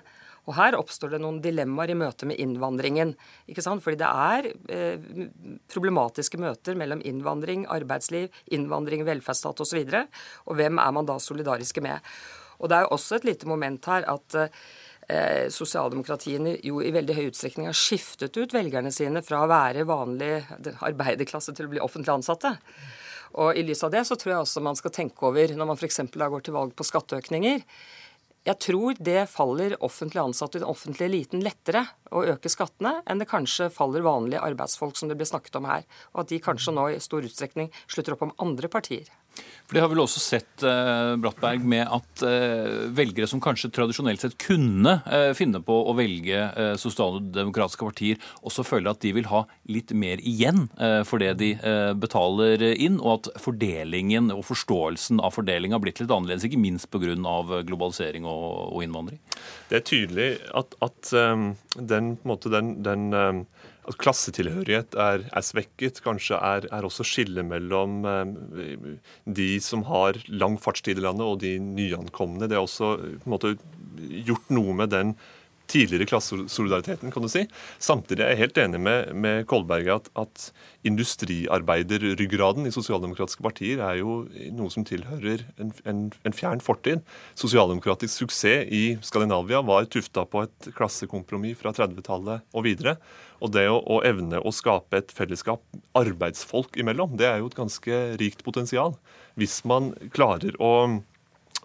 Og 0.49 0.55
Her 0.57 0.77
oppstår 0.79 1.13
det 1.13 1.19
noen 1.21 1.37
dilemmaer 1.43 1.93
i 1.93 1.97
møte 1.99 2.25
med 2.25 2.39
innvandringen. 2.41 3.13
ikke 3.45 3.61
sant? 3.61 3.83
Fordi 3.85 3.99
det 4.01 4.09
er 4.09 4.49
eh, 4.73 5.09
problematiske 5.69 6.39
møter 6.41 6.77
mellom 6.79 7.03
innvandring, 7.05 7.67
arbeidsliv, 7.69 8.33
innvandring, 8.55 9.05
velferdsstat 9.05 9.61
osv. 9.61 9.83
Og, 9.83 9.91
så 9.93 10.49
og 10.49 10.57
hvem 10.57 10.81
er 10.81 10.95
man 10.95 11.09
da 11.09 11.19
solidariske 11.21 11.83
med? 11.85 12.01
Og 12.59 12.69
Det 12.69 12.77
er 12.77 12.87
jo 12.87 12.95
også 12.97 13.19
et 13.19 13.27
lite 13.29 13.47
moment 13.47 13.85
her 13.85 14.07
at 14.09 14.39
eh, 14.41 15.45
sosialdemokratiene 15.53 16.57
jo 16.65 16.81
i 16.81 16.95
veldig 16.97 17.15
høy 17.19 17.27
utstrekning 17.29 17.69
har 17.69 17.77
skiftet 17.77 18.35
ut 18.35 18.55
velgerne 18.55 18.91
sine 18.91 19.21
fra 19.21 19.43
å 19.43 19.51
være 19.51 19.85
vanlig 19.85 20.33
arbeiderklasse 20.81 21.53
til 21.53 21.69
å 21.69 21.75
bli 21.75 21.83
offentlig 21.85 22.17
ansatte. 22.17 22.57
Og 23.37 23.57
I 23.57 23.63
lys 23.65 23.83
av 23.85 23.93
det 23.93 24.05
så 24.07 24.17
tror 24.17 24.33
jeg 24.33 24.43
også 24.43 24.63
man 24.65 24.77
skal 24.79 24.93
tenke 24.95 25.27
over, 25.29 25.53
når 25.53 25.69
man 25.69 25.79
f.eks. 25.79 26.01
går 26.09 26.45
til 26.45 26.55
valg 26.55 26.75
på 26.75 26.87
skatteøkninger 26.87 27.61
Jeg 28.47 28.57
tror 28.63 28.97
det 28.97 29.27
faller 29.29 29.75
offentlig 29.85 30.21
ansatte 30.23 30.57
i 30.57 30.63
den 30.63 30.69
offentlige 30.69 31.09
eliten 31.11 31.43
lettere 31.45 31.85
å 32.09 32.23
øke 32.33 32.49
skattene 32.49 33.01
enn 33.05 33.21
det 33.21 33.29
kanskje 33.29 33.69
faller 33.73 34.05
vanlige 34.05 34.41
arbeidsfolk, 34.41 34.97
som 34.97 35.11
det 35.11 35.19
ble 35.19 35.27
snakket 35.27 35.59
om 35.59 35.67
her. 35.69 35.85
Og 36.15 36.23
at 36.23 36.31
de 36.31 36.41
kanskje 36.41 36.73
nå 36.73 36.87
i 36.89 37.01
stor 37.03 37.25
utstrekning 37.27 37.69
slutter 37.85 38.15
opp 38.15 38.25
om 38.25 38.35
andre 38.41 38.71
partier. 38.71 39.11
For 39.69 39.77
Det 39.77 39.83
har 39.83 39.91
vel 39.91 40.01
også 40.01 40.21
sett 40.23 40.63
eh, 40.65 41.11
Brattberg, 41.21 41.61
med 41.61 41.83
at 41.93 42.23
eh, 42.25 42.87
velgere 42.97 43.27
som 43.29 43.41
kanskje 43.43 43.69
tradisjonelt 43.69 44.23
sett 44.23 44.33
kunne 44.41 44.95
eh, 45.05 45.29
finne 45.37 45.61
på 45.61 45.75
å 45.85 45.93
velge 45.93 46.39
eh, 46.47 46.71
sosialdemokratiske 46.81 47.85
partier, 47.85 48.17
også 48.41 48.65
føler 48.65 48.89
at 48.89 49.03
de 49.05 49.13
vil 49.19 49.29
ha 49.29 49.43
litt 49.69 49.93
mer 49.93 50.23
igjen 50.25 50.65
eh, 50.81 51.03
for 51.05 51.21
det 51.21 51.35
de 51.43 51.51
eh, 51.53 51.91
betaler 51.93 52.65
inn, 52.71 52.97
og 52.97 53.19
at 53.19 53.31
fordelingen 53.45 54.33
og 54.33 54.41
forståelsen 54.49 55.21
av 55.21 55.37
fordeling 55.37 55.77
har 55.77 55.85
blitt 55.85 56.01
litt 56.01 56.09
annerledes, 56.09 56.49
ikke 56.49 56.65
minst 56.65 56.89
pga. 56.89 57.13
globalisering 57.69 58.25
og, 58.25 58.73
og, 58.73 58.81
innvandring? 58.81 59.21
Det 59.69 59.83
er 59.83 59.85
tydelig 59.85 60.29
at, 60.57 60.73
at 60.81 61.13
um, 61.13 61.51
den, 61.77 62.15
måte, 62.25 62.49
den, 62.49 62.79
den 62.81 63.11
um 63.13 63.45
at 63.89 63.97
klassetilhørighet 64.01 64.95
er, 64.99 65.25
er 65.33 65.45
svekket. 65.45 66.01
Kanskje 66.05 66.37
er, 66.37 66.67
er 66.73 66.85
også 66.85 67.05
skillet 67.07 67.47
mellom 67.47 68.05
eh, 68.05 68.93
de 69.25 69.49
som 69.63 69.85
har 69.89 70.19
lang 70.29 70.59
fartstid 70.61 71.01
i 71.01 71.05
landet, 71.07 71.25
og 71.25 71.41
de 71.43 71.55
nyankomne. 71.63 72.47
Det 72.47 72.57
er 72.57 72.63
også 72.63 72.95
måte, 73.29 73.55
gjort 74.27 74.53
noe 74.53 74.75
med 74.77 74.93
den 74.93 75.15
tidligere 75.69 76.07
klassesolidariteten, 76.09 77.13
kan 77.13 77.25
du 77.25 77.29
si. 77.31 77.45
Samtidig 77.81 78.25
er 78.25 78.33
jeg 78.33 78.41
helt 78.43 78.59
enig 78.63 78.81
med, 78.83 79.13
med 79.13 79.45
Kolberg 79.49 79.89
at, 79.93 80.09
at 80.19 80.49
industriarbeiderryggraden 80.87 82.67
i 82.67 82.73
sosialdemokratiske 82.73 83.43
partier 83.45 83.83
er 83.83 83.99
jo 84.01 84.21
noe 84.55 84.71
som 84.73 84.85
tilhører 84.87 85.45
en, 85.61 85.73
en, 85.89 86.03
en 86.25 86.35
fjern 86.35 86.63
fortid. 86.63 87.03
Sosialdemokratisk 87.39 88.23
suksess 88.23 88.69
i 88.73 88.83
Skandinavia 89.05 89.61
var 89.65 89.89
tufta 89.91 90.25
på 90.29 90.45
et 90.47 90.71
klassekompromiss 90.77 91.59
fra 91.59 91.73
30-tallet 91.75 92.45
og 92.55 92.65
videre. 92.65 92.97
Og 93.39 93.53
det 93.55 93.65
å, 93.71 93.79
å, 93.79 94.01
evne 94.07 94.41
å 94.43 94.51
skape 94.55 94.99
et 94.99 95.13
fellesskap 95.15 95.63
arbeidsfolk 95.97 96.79
imellom, 96.79 97.15
det 97.19 97.29
er 97.29 97.39
jo 97.41 97.49
et 97.51 97.59
ganske 97.59 98.01
rikt 98.19 98.43
potensial. 98.47 98.97
Hvis 99.39 99.61
man 99.67 99.93
klarer 100.15 100.57
å, 100.59 100.99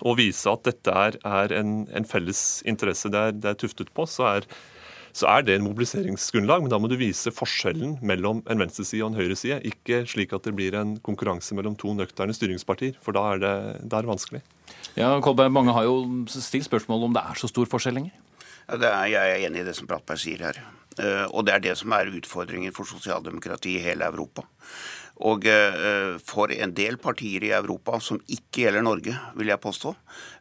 å 0.03 0.15
vise 0.19 0.51
at 0.51 0.65
dette 0.67 0.91
er, 0.91 1.19
er 1.23 1.55
en, 1.55 1.85
en, 1.95 2.07
felles 2.09 2.63
interesse 2.67 3.11
det 3.13 3.21
er, 3.21 3.37
det 3.37 3.53
er 3.53 3.61
tuftet 3.61 3.93
på, 3.95 4.07
så 4.11 4.27
er, 4.33 4.49
så 5.15 5.29
er 5.31 5.47
det 5.47 5.59
en 5.59 5.67
mobiliseringsgrunnlag. 5.69 6.65
Men 6.65 6.73
da 6.73 6.81
må 6.83 6.91
du 6.91 6.97
vise 6.99 7.33
forskjellen 7.35 7.99
mellom 8.03 8.43
en 8.51 8.65
venstreside 8.65 9.05
og 9.05 9.13
en 9.13 9.21
høyreside. 9.21 9.61
Ikke 9.71 10.03
slik 10.11 10.35
at 10.35 10.49
det 10.49 10.57
blir 10.59 10.77
en 10.79 10.97
konkurranse 11.05 11.57
mellom 11.57 11.79
to 11.79 11.95
nøkterne 11.95 12.35
styringspartier, 12.37 12.99
for 13.05 13.17
da 13.17 13.29
er 13.35 13.45
det, 13.45 13.57
det 13.87 14.01
er 14.01 14.11
vanskelig. 14.11 14.43
Ja, 14.99 15.15
Kolberg, 15.23 15.53
Mange 15.55 15.75
har 15.75 15.87
jo 15.87 16.25
stilt 16.31 16.67
spørsmål 16.67 17.09
om 17.09 17.17
det 17.17 17.23
er 17.23 17.39
så 17.39 17.51
stor 17.51 17.71
forskjell 17.71 17.99
lenger? 18.01 18.15
Ja, 18.65 18.79
er, 18.79 19.07
jeg 19.13 19.21
er 19.21 19.47
enig 19.47 19.63
i 19.63 19.69
det 19.69 19.77
som 19.77 19.89
Brattberg 19.91 20.21
sier 20.23 20.41
her. 20.47 20.59
Eh, 20.99 21.25
og 21.31 21.45
det 21.47 21.55
er 21.55 21.65
det 21.65 21.75
som 21.81 21.93
er 21.97 22.13
utfordringen 22.15 22.75
for 22.75 22.89
sosialdemokratiet 22.89 23.81
i 23.81 23.85
hele 23.89 24.07
Europa. 24.07 24.47
Og 25.23 25.47
eh, 25.47 26.17
for 26.19 26.51
en 26.51 26.73
del 26.75 26.97
partier 26.99 27.45
i 27.47 27.53
Europa, 27.55 28.01
som 28.03 28.19
ikke 28.27 28.65
gjelder 28.65 28.83
Norge, 28.83 29.15
vil 29.39 29.51
jeg 29.53 29.63
påstå, 29.63 29.93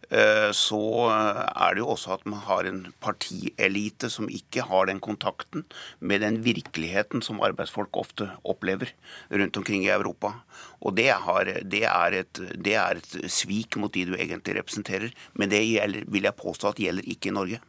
eh, 0.09 0.49
så 0.57 0.81
er 1.13 1.75
det 1.75 1.83
jo 1.83 1.91
også 1.93 2.15
at 2.15 2.25
man 2.25 2.41
har 2.47 2.65
en 2.65 2.81
partielite 3.03 4.09
som 4.09 4.31
ikke 4.33 4.65
har 4.65 4.89
den 4.89 5.01
kontakten 5.03 5.67
med 5.99 6.25
den 6.25 6.41
virkeligheten 6.45 7.21
som 7.21 7.43
arbeidsfolk 7.45 7.93
ofte 8.01 8.31
opplever 8.41 8.95
rundt 9.29 9.61
omkring 9.61 9.85
i 9.85 9.93
Europa. 9.93 10.33
Og 10.81 10.97
det, 10.97 11.11
har, 11.21 11.53
det, 11.61 11.83
er, 11.85 12.17
et, 12.23 12.41
det 12.57 12.73
er 12.73 12.97
et 12.97 13.19
svik 13.29 13.77
mot 13.77 13.93
de 13.93 14.07
du 14.09 14.17
egentlig 14.17 14.57
representerer. 14.57 15.13
Men 15.37 15.53
det 15.53 15.61
gjelder, 15.67 16.09
vil 16.09 16.25
jeg 16.31 16.41
påstå 16.41 16.73
at 16.73 16.81
gjelder 16.81 17.13
ikke 17.13 17.29
i 17.29 17.37
Norge. 17.37 17.61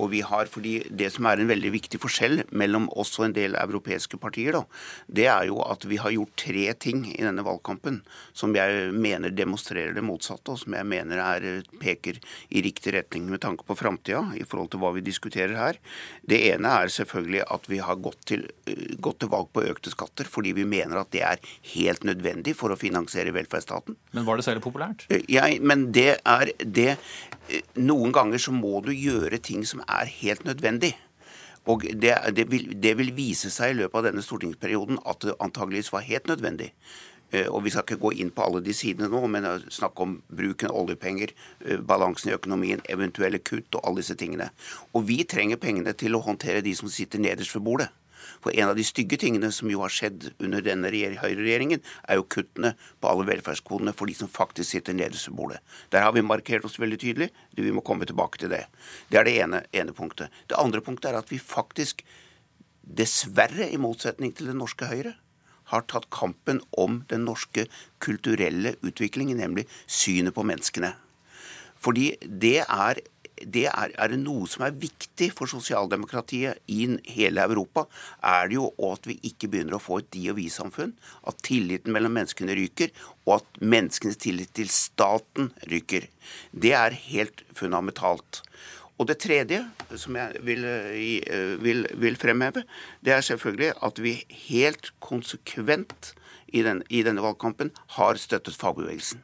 Og 0.00 0.10
vi 0.14 0.22
har, 0.24 0.48
fordi 0.50 0.78
Det 0.90 1.10
som 1.12 1.26
er 1.26 1.40
en 1.40 1.50
veldig 1.50 1.70
viktig 1.72 2.00
forskjell 2.00 2.44
mellom 2.56 2.88
oss 2.98 3.12
og 3.18 3.28
en 3.28 3.36
del 3.36 3.56
europeiske 3.58 4.18
partier, 4.20 4.56
da, 4.56 4.64
det 5.06 5.26
er 5.30 5.48
jo 5.50 5.60
at 5.64 5.84
vi 5.88 5.98
har 6.00 6.14
gjort 6.14 6.36
tre 6.40 6.66
ting 6.74 7.04
i 7.10 7.22
denne 7.22 7.44
valgkampen 7.46 8.00
som 8.36 8.54
jeg 8.56 8.90
mener 8.94 9.34
demonstrerer 9.34 9.94
det 9.96 10.04
motsatte, 10.04 10.54
og 10.54 10.60
som 10.62 10.76
jeg 10.76 10.88
mener 10.88 11.20
er, 11.22 11.48
peker 11.80 12.20
i 12.48 12.62
riktig 12.64 12.94
retning 12.96 13.28
med 13.30 13.42
tanke 13.44 13.66
på 13.66 13.76
framtida 13.78 14.22
i 14.38 14.44
forhold 14.46 14.72
til 14.72 14.82
hva 14.82 14.92
vi 14.96 15.04
diskuterer 15.04 15.56
her. 15.58 15.80
Det 16.22 16.40
ene 16.52 16.72
er 16.82 16.92
selvfølgelig 16.92 17.44
at 17.56 17.68
vi 17.70 17.80
har 17.84 18.00
gått 18.02 18.22
til, 18.30 18.46
gått 19.02 19.20
til 19.22 19.32
valg 19.32 19.50
på 19.54 19.64
økte 19.66 19.92
skatter 19.92 20.28
fordi 20.30 20.54
vi 20.56 20.66
mener 20.68 21.00
at 21.00 21.12
det 21.14 21.24
er 21.26 21.42
helt 21.74 22.06
nødvendig 22.06 22.56
for 22.58 22.72
å 22.72 22.78
finansiere 22.80 23.34
velferdsstaten. 23.36 23.98
Men 24.16 24.26
var 24.28 24.38
det 24.38 24.46
særlig 24.46 24.64
populært? 24.64 25.06
Ja, 25.30 25.46
men 25.60 25.90
det 25.96 26.20
er 26.24 26.54
det 26.60 26.96
Noen 27.74 28.12
ganger 28.14 28.38
så 28.38 28.52
må 28.54 28.78
du 28.84 28.92
gjøre 28.94 29.40
ting 29.42 29.49
som 29.66 29.82
er 29.88 30.10
helt 30.20 30.44
nødvendig. 30.44 30.94
Og 31.68 31.84
det, 31.84 32.14
det, 32.36 32.46
vil, 32.50 32.72
det, 32.82 32.96
vil, 32.98 33.12
vise 33.16 33.50
seg 33.52 33.74
i 33.74 33.78
løpet 33.82 33.98
av 33.98 34.06
denne 34.08 34.24
stortingsperioden 34.24 35.00
at 35.08 35.26
det 35.26 35.36
antageligvis 35.44 35.92
var 35.92 36.06
helt 36.06 36.30
nødvendig. 36.30 36.70
Eh, 37.30 37.46
og 37.46 37.64
Vi 37.64 37.70
skal 37.70 37.84
ikke 37.84 38.00
gå 38.00 38.12
inn 38.22 38.32
på 38.34 38.46
alle 38.46 38.62
de 38.64 38.74
sidene 38.74 39.10
nå, 39.12 39.20
men 39.30 39.46
snakke 39.70 40.06
om 40.06 40.16
bruken 40.26 40.70
av 40.70 40.80
oljepenger, 40.82 41.34
eh, 41.66 41.78
balansen 41.78 42.30
i 42.30 42.34
økonomien, 42.34 42.82
eventuelle 42.88 43.38
kutt 43.38 43.74
og 43.74 43.84
alle 43.84 44.02
disse 44.02 44.16
tingene. 44.16 44.50
Og 44.94 45.06
vi 45.08 45.22
trenger 45.24 45.60
pengene 45.60 45.92
til 45.92 46.16
å 46.16 46.24
håndtere 46.24 46.64
de 46.64 46.74
som 46.74 46.88
sitter 46.88 47.22
nederst 47.22 47.54
ved 47.54 47.66
bordet. 47.66 47.90
For 48.42 48.54
en 48.54 48.70
av 48.70 48.78
de 48.78 48.84
stygge 48.86 49.18
tingene 49.20 49.50
som 49.54 49.70
jo 49.72 49.82
har 49.84 49.92
skjedd 49.92 50.30
under 50.38 50.64
denne 50.64 50.90
høyreregjeringen, 50.90 51.82
er 52.08 52.20
jo 52.20 52.28
kuttene 52.30 52.74
på 53.00 53.10
alle 53.10 53.28
velferdskodene 53.28 53.94
for 53.96 54.10
de 54.10 54.16
som 54.16 54.30
faktisk 54.30 54.76
sitter 54.76 54.96
nederst 54.96 55.30
ved 55.30 55.38
bordet. 55.38 55.60
Der 55.92 56.06
har 56.06 56.14
vi 56.16 56.24
markert 56.26 56.66
oss 56.68 56.78
veldig 56.80 57.00
tydelig. 57.02 57.30
Vi 57.56 57.74
må 57.74 57.84
komme 57.86 58.08
tilbake 58.08 58.40
til 58.40 58.52
det. 58.52 58.64
Det 59.10 59.20
er 59.20 59.28
det 59.28 59.36
ene, 59.42 59.64
ene 59.72 59.96
punktet. 59.96 60.32
Det 60.48 60.58
andre 60.60 60.82
punktet 60.84 61.12
er 61.12 61.20
at 61.20 61.32
vi 61.32 61.40
faktisk, 61.42 62.04
dessverre 62.80 63.68
i 63.70 63.78
motsetning 63.78 64.32
til 64.34 64.50
det 64.50 64.56
norske 64.58 64.88
Høyre, 64.90 65.14
har 65.70 65.86
tatt 65.86 66.08
kampen 66.10 66.58
om 66.74 67.04
den 67.10 67.22
norske 67.28 67.68
kulturelle 68.02 68.74
utviklingen, 68.82 69.38
nemlig 69.38 69.68
synet 69.86 70.34
på 70.34 70.42
menneskene. 70.46 70.96
Fordi 71.80 72.12
det 72.20 72.64
er 72.64 73.00
det 73.40 73.66
er, 73.70 73.92
er, 73.94 74.12
det 74.12 74.18
noe 74.22 74.48
som 74.50 74.64
er 74.66 74.76
viktig 74.76 75.30
for 75.36 75.50
sosialdemokratiet 75.50 76.60
i 76.72 76.86
hele 77.14 77.44
Europa, 77.46 77.86
er 78.22 78.50
det 78.50 78.58
jo 78.58 78.68
at 78.90 79.08
vi 79.08 79.16
ikke 79.30 79.50
begynner 79.52 79.78
å 79.78 79.82
få 79.82 80.00
et 80.00 80.10
de 80.14 80.26
og 80.32 80.38
vi-samfunn. 80.40 80.92
At 81.28 81.40
tilliten 81.46 81.94
mellom 81.94 82.16
menneskene 82.18 82.56
ryker, 82.58 82.92
og 83.26 83.38
at 83.40 83.62
menneskenes 83.62 84.20
tillit 84.20 84.52
til 84.58 84.70
staten 84.72 85.50
ryker. 85.70 86.08
Det 86.52 86.74
er 86.76 86.98
helt 87.08 87.44
fundamentalt. 87.56 88.42
Og 89.00 89.08
det 89.08 89.16
tredje 89.22 89.62
som 89.96 90.16
jeg 90.18 90.42
vil, 90.44 90.66
vil, 91.64 91.86
vil 92.02 92.18
fremheve, 92.20 92.66
det 93.00 93.14
er 93.16 93.24
selvfølgelig 93.24 93.72
at 93.86 94.02
vi 94.04 94.18
helt 94.50 94.92
konsekvent 95.00 96.12
i, 96.52 96.60
den, 96.66 96.82
i 96.92 97.00
denne 97.06 97.24
valgkampen 97.24 97.72
har 97.96 98.20
støttet 98.20 98.58
fagbevegelsen. 98.60 99.22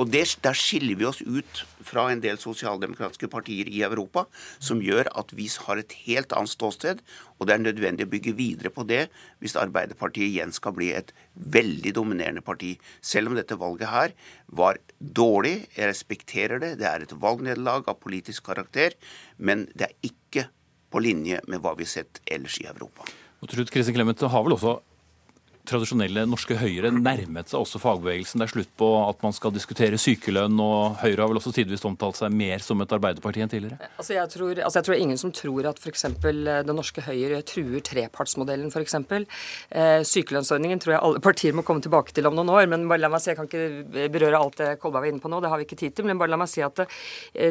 Og 0.00 0.10
det, 0.10 0.24
Der 0.42 0.56
skiller 0.56 0.96
vi 0.98 1.06
oss 1.06 1.20
ut 1.22 1.64
fra 1.84 2.08
en 2.10 2.20
del 2.20 2.38
sosialdemokratiske 2.40 3.28
partier 3.30 3.68
i 3.68 3.82
Europa, 3.86 4.26
som 4.58 4.82
gjør 4.82 5.10
at 5.14 5.30
vi 5.36 5.48
har 5.66 5.78
et 5.78 5.92
helt 6.06 6.32
annet 6.32 6.50
ståsted. 6.50 7.02
Og 7.38 7.46
det 7.46 7.54
er 7.54 7.62
nødvendig 7.62 8.06
å 8.06 8.10
bygge 8.10 8.34
videre 8.34 8.70
på 8.70 8.86
det 8.88 9.08
hvis 9.40 9.56
Arbeiderpartiet 9.60 10.30
igjen 10.30 10.52
skal 10.52 10.74
bli 10.74 10.90
et 10.92 11.12
veldig 11.34 11.94
dominerende 11.94 12.42
parti. 12.42 12.74
Selv 13.00 13.30
om 13.30 13.38
dette 13.38 13.58
valget 13.60 13.92
her 13.92 14.16
var 14.46 14.80
dårlig, 14.98 15.68
jeg 15.76 15.90
respekterer 15.92 16.62
det, 16.62 16.78
det 16.80 16.88
er 16.88 17.04
et 17.04 17.14
valgnederlag 17.14 17.88
av 17.88 18.00
politisk 18.02 18.46
karakter, 18.50 18.96
men 19.38 19.68
det 19.74 19.90
er 19.90 20.10
ikke 20.10 20.48
på 20.90 21.02
linje 21.02 21.40
med 21.50 21.62
hva 21.62 21.74
vi 21.78 21.86
har 21.86 21.94
sett 22.00 22.20
ellers 22.30 22.58
i 22.62 22.68
Europa. 22.70 23.06
Og 23.42 23.50
Trude 23.50 23.70
Kristin 23.70 23.96
Clemet 23.96 24.22
har 24.24 24.44
vel 24.46 24.56
også 24.56 24.78
tradisjonelle 25.68 26.26
norske 26.28 26.56
Høyre 26.60 26.90
nærmet 26.92 27.50
seg 27.50 27.62
også 27.62 27.80
fagbevegelsen. 27.80 28.40
Det 28.40 28.46
er 28.46 28.52
slutt 28.52 28.72
på 28.80 28.88
at 29.00 29.22
man 29.24 29.34
skal 29.36 29.54
diskutere 29.54 29.98
sykelønn, 30.00 30.58
og 30.60 30.98
Høyre 31.00 31.24
har 31.24 31.30
vel 31.30 31.40
også 31.40 31.54
tidvis 31.56 31.84
omtalt 31.88 32.18
seg 32.20 32.34
mer 32.36 32.60
som 32.64 32.82
et 32.84 32.92
arbeiderparti 32.92 33.44
enn 33.44 33.52
tidligere? 33.52 33.88
Altså 33.96 34.16
jeg, 34.16 34.30
tror, 34.34 34.60
altså 34.60 34.80
jeg 34.80 34.88
tror 34.88 35.00
ingen 35.00 35.20
som 35.20 35.32
tror 35.34 35.70
at 35.70 35.80
f.eks. 35.80 36.06
det 36.20 36.76
norske 36.76 37.04
Høyre 37.06 37.40
truer 37.48 37.84
trepartsmodellen, 37.84 38.72
f.eks. 38.72 38.98
Eh, 39.00 40.00
sykelønnsordningen 40.08 40.84
tror 40.84 40.96
jeg 40.96 41.04
alle 41.08 41.24
partier 41.28 41.56
må 41.56 41.64
komme 41.66 41.84
tilbake 41.84 42.12
til 42.16 42.28
om 42.28 42.36
noen 42.36 42.52
år. 42.52 42.68
Men 42.70 42.88
bare 42.90 43.04
la 43.06 43.12
meg 43.12 43.24
si, 43.24 43.32
jeg 43.32 43.40
kan 43.40 43.48
ikke 43.48 44.08
berøre 44.12 44.40
alt 44.40 44.60
det 44.60 44.74
Kolberg 44.82 45.06
var 45.06 45.12
inne 45.12 45.24
på 45.24 45.32
nå, 45.32 45.40
det 45.40 45.52
har 45.52 45.60
vi 45.60 45.68
ikke 45.68 45.80
tid 45.80 45.96
til. 45.96 46.08
Men 46.10 46.20
bare 46.20 46.34
la 46.34 46.40
meg 46.40 46.52
si 46.52 46.64
at 46.64 46.76
det, 46.82 46.88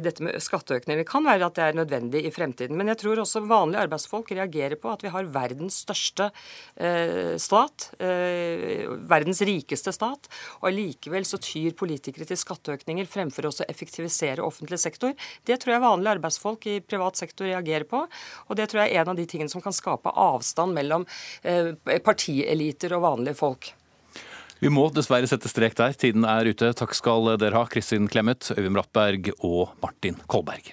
dette 0.05 0.25
med 0.25 0.37
skatteøkninger 0.43 1.07
kan 1.09 1.25
være 1.25 1.49
at 1.49 1.57
det 1.57 1.65
er 1.65 1.81
nødvendig 1.81 2.25
i 2.27 2.33
fremtiden. 2.33 2.77
Men 2.77 2.93
jeg 2.93 3.01
tror 3.03 3.25
også 3.25 3.43
vanlige 3.49 3.87
arbeidsfolk 3.87 4.31
reagerer 4.37 4.77
på 4.79 4.93
at 4.93 5.03
vi 5.05 5.13
har 5.13 5.33
verdens 5.33 5.81
største 5.83 6.29
eh, 6.77 7.35
stat 7.41 7.89
eh, 7.97 8.02
verdens 8.03 9.41
rikeste 9.45 9.93
stat, 9.95 10.29
og 10.61 10.69
allikevel 10.69 11.25
så 11.27 11.39
tyr 11.41 11.75
politikere 11.77 12.27
til 12.29 12.39
skatteøkninger 12.39 13.09
fremfor 13.09 13.49
å 13.49 13.53
effektivisere 13.67 14.43
offentlig 14.45 14.81
sektor. 14.81 15.15
Det 15.47 15.59
tror 15.61 15.75
jeg 15.75 15.85
vanlige 15.85 16.17
arbeidsfolk 16.17 16.67
i 16.71 16.79
privat 16.85 17.19
sektor 17.19 17.49
reagerer 17.49 17.87
på, 17.89 18.03
og 18.47 18.59
det 18.59 18.69
tror 18.71 18.83
jeg 18.83 18.95
er 18.95 19.03
en 19.03 19.13
av 19.13 19.19
de 19.19 19.27
tingene 19.29 19.51
som 19.51 19.63
kan 19.63 19.75
skape 19.75 20.13
avstand 20.13 20.75
mellom 20.75 21.07
eh, 21.43 21.73
partieliter 22.03 22.97
og 22.97 23.07
vanlige 23.07 23.39
folk. 23.39 23.73
Vi 24.63 24.71
må 24.71 24.85
dessverre 24.95 25.27
sette 25.27 25.49
strek 25.51 25.75
der. 25.75 25.95
Tiden 25.99 26.23
er 26.23 26.47
ute. 26.47 26.69
Takk 26.79 26.95
skal 26.95 27.33
dere 27.35 27.57
ha, 27.57 27.67
Kristin 27.67 28.07
Clemet, 28.07 28.53
Øyvind 28.55 28.77
Brattberg 28.77 29.33
og 29.41 29.75
Martin 29.83 30.21
Kolberg. 30.31 30.71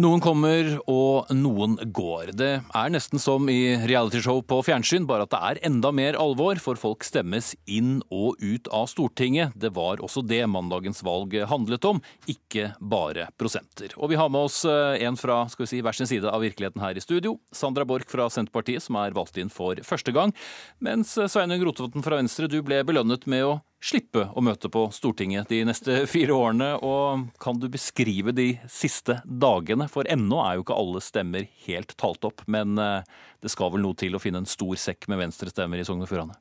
Noen 0.00 0.22
kommer 0.22 0.78
og 0.88 1.28
noen 1.34 1.74
går. 1.92 2.30
Det 2.38 2.48
er 2.62 2.92
nesten 2.92 3.20
som 3.20 3.48
i 3.52 3.74
realityshow 3.84 4.38
på 4.48 4.60
fjernsyn, 4.64 5.04
bare 5.08 5.26
at 5.26 5.32
det 5.34 5.40
er 5.48 5.60
enda 5.68 5.90
mer 5.92 6.16
alvor, 6.16 6.56
for 6.62 6.78
folk 6.80 7.04
stemmes 7.04 7.50
inn 7.68 7.98
og 8.08 8.40
ut 8.40 8.70
av 8.72 8.88
Stortinget. 8.88 9.52
Det 9.60 9.74
var 9.76 10.00
også 10.00 10.22
det 10.24 10.40
mandagens 10.48 11.02
valg 11.04 11.36
handlet 11.50 11.84
om, 11.90 12.00
ikke 12.30 12.70
bare 12.80 13.28
prosenter. 13.36 13.92
Og 14.00 14.14
vi 14.14 14.20
har 14.20 14.32
med 14.32 14.48
oss 14.48 14.62
eh, 14.64 15.02
en 15.04 15.20
fra 15.20 15.42
skal 15.52 15.66
vi 15.66 15.72
si, 15.74 15.82
hver 15.84 15.98
sin 15.98 16.08
side 16.08 16.32
av 16.32 16.46
virkeligheten 16.46 16.80
her 16.80 16.96
i 16.96 17.04
studio. 17.04 17.36
Sandra 17.52 17.84
Borch 17.84 18.08
fra 18.08 18.30
Senterpartiet, 18.32 18.86
som 18.86 18.96
er 19.02 19.16
valgt 19.16 19.36
inn 19.42 19.52
for 19.52 19.76
første 19.84 20.16
gang. 20.16 20.32
Mens 20.80 21.12
Sveinung 21.18 21.66
Rotevatn 21.66 22.06
fra 22.06 22.22
Venstre, 22.22 22.48
du 22.48 22.62
ble 22.64 22.80
belønnet 22.88 23.28
med 23.28 23.50
å 23.50 23.58
slippe 23.80 24.26
å 24.36 24.42
møte 24.44 24.70
på 24.72 24.86
Stortinget 24.94 25.50
de 25.50 25.62
neste 25.68 26.02
fire 26.12 26.36
årene. 26.36 26.70
Og 26.84 27.30
kan 27.42 27.60
du 27.60 27.68
beskrive 27.72 28.34
de 28.36 28.52
siste 28.70 29.20
dagene? 29.24 29.88
For 29.90 30.08
ennå 30.10 30.42
er 30.44 30.58
jo 30.58 30.66
ikke 30.66 30.78
alle 30.78 31.02
stemmer 31.04 31.48
helt 31.66 31.96
talt 32.00 32.26
opp. 32.28 32.44
Men 32.50 32.78
eh, 32.80 33.08
det 33.40 33.52
skal 33.52 33.74
vel 33.74 33.84
noe 33.84 33.98
til 33.98 34.16
å 34.16 34.22
finne 34.22 34.44
en 34.44 34.50
stor 34.50 34.76
sekk 34.80 35.10
med 35.10 35.22
venstrestemmer 35.24 35.80
i 35.80 35.88
Sogn 35.88 36.04
og 36.04 36.12
Fjordane? 36.12 36.38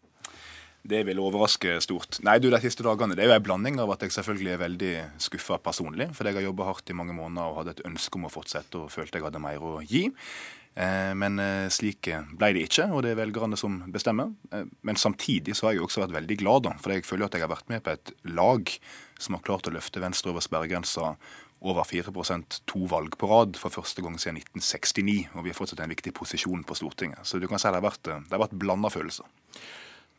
Det 0.89 1.01
vil 1.03 1.19
overraske 1.19 1.73
stort. 1.83 2.21
Nei, 2.23 2.37
du, 2.39 2.47
De 2.51 2.59
siste 2.63 2.85
dagene 2.85 3.17
det 3.17 3.25
er 3.25 3.33
jo 3.33 3.35
en 3.35 3.43
blanding 3.43 3.79
av 3.83 3.91
at 3.93 4.05
jeg 4.05 4.15
selvfølgelig 4.15 4.53
er 4.53 4.61
veldig 4.61 4.93
skuffa 5.21 5.57
personlig, 5.61 6.07
fordi 6.15 6.31
jeg 6.31 6.39
har 6.39 6.47
jobba 6.47 6.69
hardt 6.69 6.91
i 6.91 6.95
mange 6.95 7.15
måneder 7.17 7.51
og 7.51 7.59
hadde 7.59 7.73
et 7.75 7.83
ønske 7.89 8.15
om 8.15 8.29
å 8.29 8.31
fortsette 8.31 8.79
og 8.79 8.93
følte 8.93 9.19
jeg 9.19 9.27
hadde 9.27 9.43
mer 9.43 9.59
å 9.59 9.73
gi. 9.83 10.05
Eh, 10.79 11.11
men 11.17 11.39
eh, 11.43 11.67
slik 11.73 12.07
ble 12.39 12.53
det 12.55 12.63
ikke, 12.69 12.85
og 12.93 13.03
det 13.03 13.11
er 13.11 13.19
velgerne 13.19 13.57
som 13.59 13.81
bestemmer. 13.91 14.31
Eh, 14.55 14.63
men 14.87 14.99
samtidig 14.99 15.57
så 15.57 15.67
har 15.67 15.75
jeg 15.75 15.83
også 15.83 16.05
vært 16.05 16.15
veldig 16.21 16.39
glad, 16.39 16.65
da, 16.69 16.75
for 16.79 16.95
jeg 16.95 17.07
føler 17.07 17.27
at 17.27 17.35
jeg 17.35 17.43
har 17.43 17.51
vært 17.51 17.71
med 17.71 17.83
på 17.83 17.95
et 17.97 18.13
lag 18.31 18.71
som 19.19 19.35
har 19.35 19.43
klart 19.43 19.67
å 19.67 19.75
løfte 19.75 20.03
Venstre 20.03 20.31
over 20.31 20.45
sperregrensa 20.45 21.13
over 21.59 21.83
4% 21.83 22.61
to 22.71 22.85
valg 22.87 23.17
på 23.19 23.27
rad 23.27 23.57
for 23.59 23.75
første 23.75 23.99
gang 24.05 24.15
siden 24.15 24.39
1969. 24.39 25.17
Og 25.35 25.43
vi 25.43 25.51
har 25.51 25.57
fortsatt 25.57 25.83
en 25.83 25.91
viktig 25.91 26.13
posisjon 26.15 26.63
på 26.63 26.77
Stortinget. 26.79 27.27
Så 27.27 27.41
du 27.41 27.49
kan 27.51 27.59
si 27.59 27.67
det 27.67 27.81
har 27.81 27.83
vært, 27.83 28.05
det 28.07 28.31
har 28.31 28.45
vært 28.45 28.55
blanda 28.61 28.91
følelser. 28.93 29.27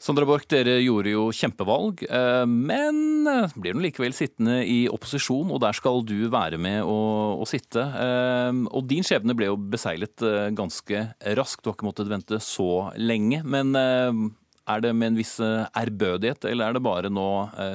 Sandra 0.01 0.25
Borch, 0.25 0.47
dere 0.49 0.79
gjorde 0.81 1.11
jo 1.13 1.27
kjempevalg, 1.37 2.07
eh, 2.09 2.47
men 2.49 3.29
eh, 3.29 3.53
blir 3.61 3.75
nå 3.77 3.83
likevel 3.85 4.15
sittende 4.17 4.63
i 4.65 4.87
opposisjon, 4.89 5.51
og 5.53 5.61
der 5.61 5.77
skal 5.77 6.01
du 6.09 6.25
være 6.33 6.57
med 6.57 6.89
å, 6.89 6.97
å 7.37 7.49
sitte. 7.49 7.85
Eh, 7.85 8.63
og 8.73 8.89
din 8.89 9.05
skjebne 9.05 9.37
ble 9.37 9.51
jo 9.51 9.59
beseglet 9.61 10.25
ganske 10.57 11.03
raskt, 11.37 11.61
du 11.61 11.69
har 11.69 11.77
ikke 11.77 11.89
måttet 11.91 12.09
vente 12.09 12.41
så 12.41 12.89
lenge. 12.97 13.43
Men 13.45 13.77
er 13.77 14.81
det 14.81 14.95
med 14.97 15.13
en 15.13 15.21
viss 15.21 15.37
ærbødighet, 15.37 16.49
eller 16.49 16.71
er 16.71 16.79
det 16.79 16.85
bare 16.89 17.13
nå 17.13 17.29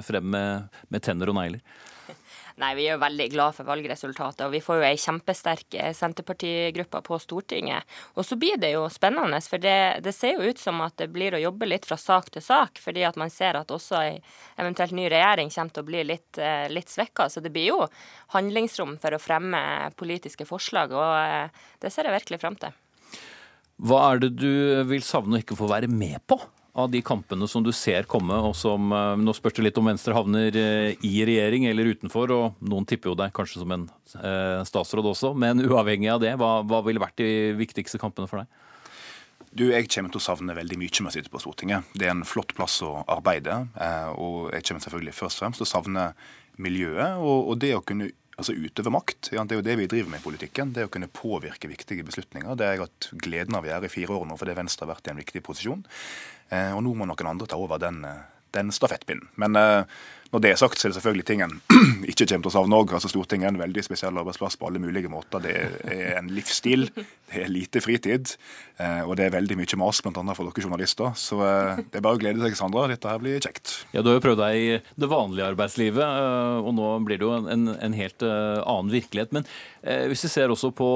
frem 0.07 0.25
med, 0.33 0.81
med 0.89 1.05
tenner 1.05 1.29
og 1.29 1.37
negler? 1.37 1.61
Nei, 2.55 2.69
vi 2.77 2.85
er 2.87 2.93
jo 2.95 3.01
veldig 3.01 3.25
glad 3.33 3.55
for 3.57 3.67
valgresultatet, 3.67 4.45
og 4.45 4.53
vi 4.53 4.61
får 4.63 4.77
jo 4.79 4.85
ei 4.87 4.99
kjempesterk 5.01 5.75
eh, 5.75 5.91
Senterpartigruppe 5.95 7.01
på 7.03 7.17
Stortinget. 7.19 7.83
Og 8.15 8.23
så 8.23 8.37
blir 8.39 8.55
det 8.61 8.69
jo 8.71 8.85
spennende, 8.93 9.41
for 9.43 9.59
det, 9.59 9.99
det, 10.05 10.13
ser 10.15 10.37
jo 10.37 10.53
ut 10.53 10.61
som 10.61 10.79
at 10.85 10.95
det 11.01 11.09
blir 11.11 11.35
å 11.35 11.41
jobbe 11.41 11.67
litt 11.67 11.87
fra 11.89 11.99
sak 11.99 12.31
til 12.31 12.45
sak, 12.45 12.79
fordi 12.79 13.03
at 13.03 13.19
man 13.19 13.33
ser 13.33 13.59
at 13.59 13.75
også 13.75 13.99
ei 13.99 14.13
eventuelt 14.55 14.95
ny 14.95 15.09
regjering 15.11 15.51
kommer 15.51 15.75
til 15.75 15.83
å 15.83 15.89
bli 15.91 16.07
litt, 16.07 16.39
eh, 16.39 16.69
litt 16.71 16.95
svekka. 16.95 17.27
Så 17.27 17.43
det 17.43 17.51
blir 17.51 17.73
jo 17.73 17.81
handlingsrom 18.37 18.95
for 19.03 19.11
å 19.11 19.19
fremme 19.19 19.59
politiske 19.99 20.47
forslag, 20.47 20.95
og 20.95 21.11
eh, 21.19 21.63
det 21.83 21.91
ser 21.91 22.07
jeg 22.07 22.21
virkelig 22.21 22.39
frem 22.45 22.55
til. 22.63 22.81
Hva 23.83 24.05
er 24.13 24.23
det 24.23 24.35
du 24.39 24.51
vil 24.87 25.03
savne 25.03 25.35
å 25.35 25.43
ikke 25.43 25.59
få 25.59 25.67
være 25.67 25.91
med 25.91 26.23
på? 26.23 26.39
Av 26.75 26.91
de 26.91 26.99
kampene 27.01 27.47
som 27.47 27.63
du 27.63 27.71
ser 27.75 28.03
komme, 28.11 28.35
og 28.43 28.55
som 28.57 28.91
eh, 28.91 29.13
Nå 29.21 29.33
spørs 29.35 29.55
det 29.55 29.69
litt 29.69 29.77
om 29.79 29.87
Venstre 29.87 30.15
havner 30.15 30.57
eh, 30.59 31.05
i 31.07 31.13
regjering 31.27 31.69
eller 31.69 31.93
utenfor, 31.95 32.33
og 32.35 32.59
noen 32.67 32.87
tipper 32.89 33.13
jo 33.13 33.17
deg 33.21 33.31
kanskje 33.35 33.61
som 33.61 33.71
en 33.71 33.85
eh, 34.19 34.59
statsråd 34.67 35.07
også. 35.13 35.31
Men 35.39 35.63
uavhengig 35.63 36.11
av 36.11 36.19
det, 36.23 36.33
hva, 36.41 36.59
hva 36.67 36.81
ville 36.85 37.01
vært 37.01 37.21
de 37.21 37.55
viktigste 37.55 38.01
kampene 38.01 38.27
for 38.31 38.43
deg? 38.43 38.61
Du, 39.55 39.69
Jeg 39.71 39.87
kommer 39.87 40.11
til 40.11 40.19
å 40.19 40.25
savne 40.25 40.57
veldig 40.57 40.77
mye 40.81 41.03
med 41.05 41.13
å 41.13 41.15
sitte 41.15 41.31
på 41.31 41.39
Stortinget. 41.39 41.87
Det 41.95 42.09
er 42.09 42.11
en 42.11 42.27
flott 42.27 42.51
plass 42.57 42.81
å 42.83 43.05
arbeide. 43.07 43.61
Og 44.19 44.49
jeg 44.51 44.65
kommer 44.67 44.83
selvfølgelig 44.83 45.13
først 45.15 45.39
og 45.39 45.45
fremst 45.45 45.61
til 45.61 45.67
å 45.67 45.69
savne 45.69 46.09
miljøet 46.59 47.21
og, 47.23 47.53
og 47.53 47.61
det 47.63 47.71
å 47.77 47.83
kunne 47.87 48.09
altså 48.35 48.55
utøve 48.55 48.91
makt. 48.93 49.31
Ja, 49.35 49.43
det 49.43 49.55
er 49.55 49.61
jo 49.61 49.65
det 49.65 49.77
vi 49.79 49.87
driver 49.91 50.11
med 50.11 50.21
i 50.21 50.25
politikken. 50.25 50.73
Det 50.75 50.83
er 50.83 50.89
å 50.89 50.93
kunne 50.93 51.11
påvirke 51.11 51.69
viktige 51.71 52.05
beslutninger. 52.07 52.57
Det 52.57 52.67
har 52.67 52.75
jeg 52.75 52.85
hatt 52.85 53.09
gleden 53.23 53.57
av 53.57 53.65
å 53.65 53.69
gjøre 53.71 53.89
i 53.89 53.93
fire 53.93 54.17
år 54.17 54.27
nå, 54.29 54.37
fordi 54.39 54.57
Venstre 54.57 54.87
har 54.87 54.95
vært 54.95 55.09
i 55.09 55.13
en 55.13 55.21
viktig 55.21 55.43
posisjon. 55.45 55.85
Eh, 56.51 56.71
og 56.75 56.83
nå 56.85 56.95
må 56.97 57.07
noen 57.07 57.31
andre 57.31 57.47
ta 57.49 57.59
over 57.59 57.81
den, 57.81 58.03
eh, 58.07 58.23
den 58.57 58.73
stafettpinnen. 58.75 59.31
Men 59.41 59.59
eh, 59.59 60.01
når 60.35 60.43
det 60.43 60.51
er 60.51 60.59
sagt, 60.59 60.79
så 60.79 60.87
er 60.87 60.91
det 60.91 60.97
selvfølgelig 60.99 61.27
ting 61.29 61.41
en 61.45 61.53
ikke 62.11 62.27
kommer 62.27 62.43
til 62.43 62.51
å 62.51 62.55
savne 62.57 62.79
òg. 62.81 62.93
Altså, 62.97 63.11
Stortinget 63.11 63.47
er 63.47 63.53
en 63.53 63.61
veldig 63.61 63.83
spesiell 63.85 64.17
arbeidsplass 64.19 64.57
på 64.59 64.67
alle 64.67 64.81
mulige 64.83 65.11
måter. 65.11 65.39
Det 65.45 65.53
er 65.95 66.17
en 66.19 66.31
livsstil, 66.35 66.89
det 67.31 67.45
er 67.45 67.51
lite 67.51 67.81
fritid, 67.81 68.33
og 69.07 69.13
det 69.17 69.29
er 69.29 69.33
veldig 69.33 69.55
mye 69.57 69.79
mas, 69.79 70.01
bl.a. 70.03 70.23
for 70.35 70.49
dere 70.49 70.65
journalister. 70.65 71.13
Så 71.19 71.39
det 71.39 71.99
er 71.99 72.03
bare 72.03 72.17
å 72.17 72.21
glede 72.21 72.43
seg, 72.43 72.57
Sandra. 72.59 72.83
Dette 72.91 73.09
her 73.09 73.21
blir 73.21 73.39
kjekt. 73.43 73.77
Ja, 73.95 74.03
Du 74.03 74.11
har 74.11 74.19
jo 74.19 74.25
prøvd 74.25 74.41
deg 74.43 74.59
i 74.59 74.75
det 75.01 75.09
vanlige 75.09 75.47
arbeidslivet, 75.53 76.19
og 76.65 76.71
nå 76.75 76.91
blir 77.07 77.21
det 77.21 77.27
jo 77.27 77.33
en, 77.39 77.71
en 77.71 77.95
helt 77.95 78.25
annen 78.27 78.91
virkelighet. 78.93 79.33
Men 79.35 79.47
hvis 80.11 80.25
vi 80.27 80.33
ser 80.33 80.51
også 80.51 80.71
på 80.75 80.89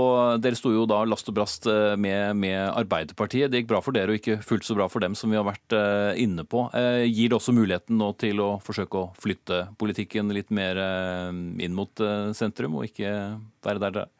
Dere 0.43 0.57
sto 0.57 0.71
jo 0.73 0.85
da 0.89 1.01
last 1.07 1.29
og 1.31 1.37
brast 1.37 1.65
med, 1.69 2.35
med 2.39 2.59
Arbeiderpartiet. 2.73 3.49
Det 3.51 3.63
gikk 3.63 3.71
bra 3.71 3.81
for 3.85 3.95
dere, 3.95 4.11
og 4.13 4.19
ikke 4.19 4.41
fullt 4.45 4.67
så 4.67 4.75
bra 4.77 4.89
for 4.91 5.03
dem, 5.03 5.15
som 5.17 5.31
vi 5.31 5.39
har 5.39 5.47
vært 5.47 5.77
inne 6.19 6.43
på. 6.49 6.67
Gir 7.07 7.31
det 7.31 7.37
også 7.39 7.55
muligheten 7.55 7.99
nå 7.99 8.11
til 8.19 8.41
å 8.43 8.51
forsøke 8.65 8.99
å 8.99 9.09
flytte 9.29 9.67
politikken 9.77 10.33
litt 10.33 10.49
mer 10.49 10.77
eh, 10.77 11.29
inn 11.65 11.75
mot 11.77 12.01
eh, 12.01 12.31
sentrum, 12.33 12.79
og 12.79 12.89
ikke 12.89 13.11
være 13.65 13.83
der 13.83 13.93
dere 13.93 14.07
er? 14.07 14.15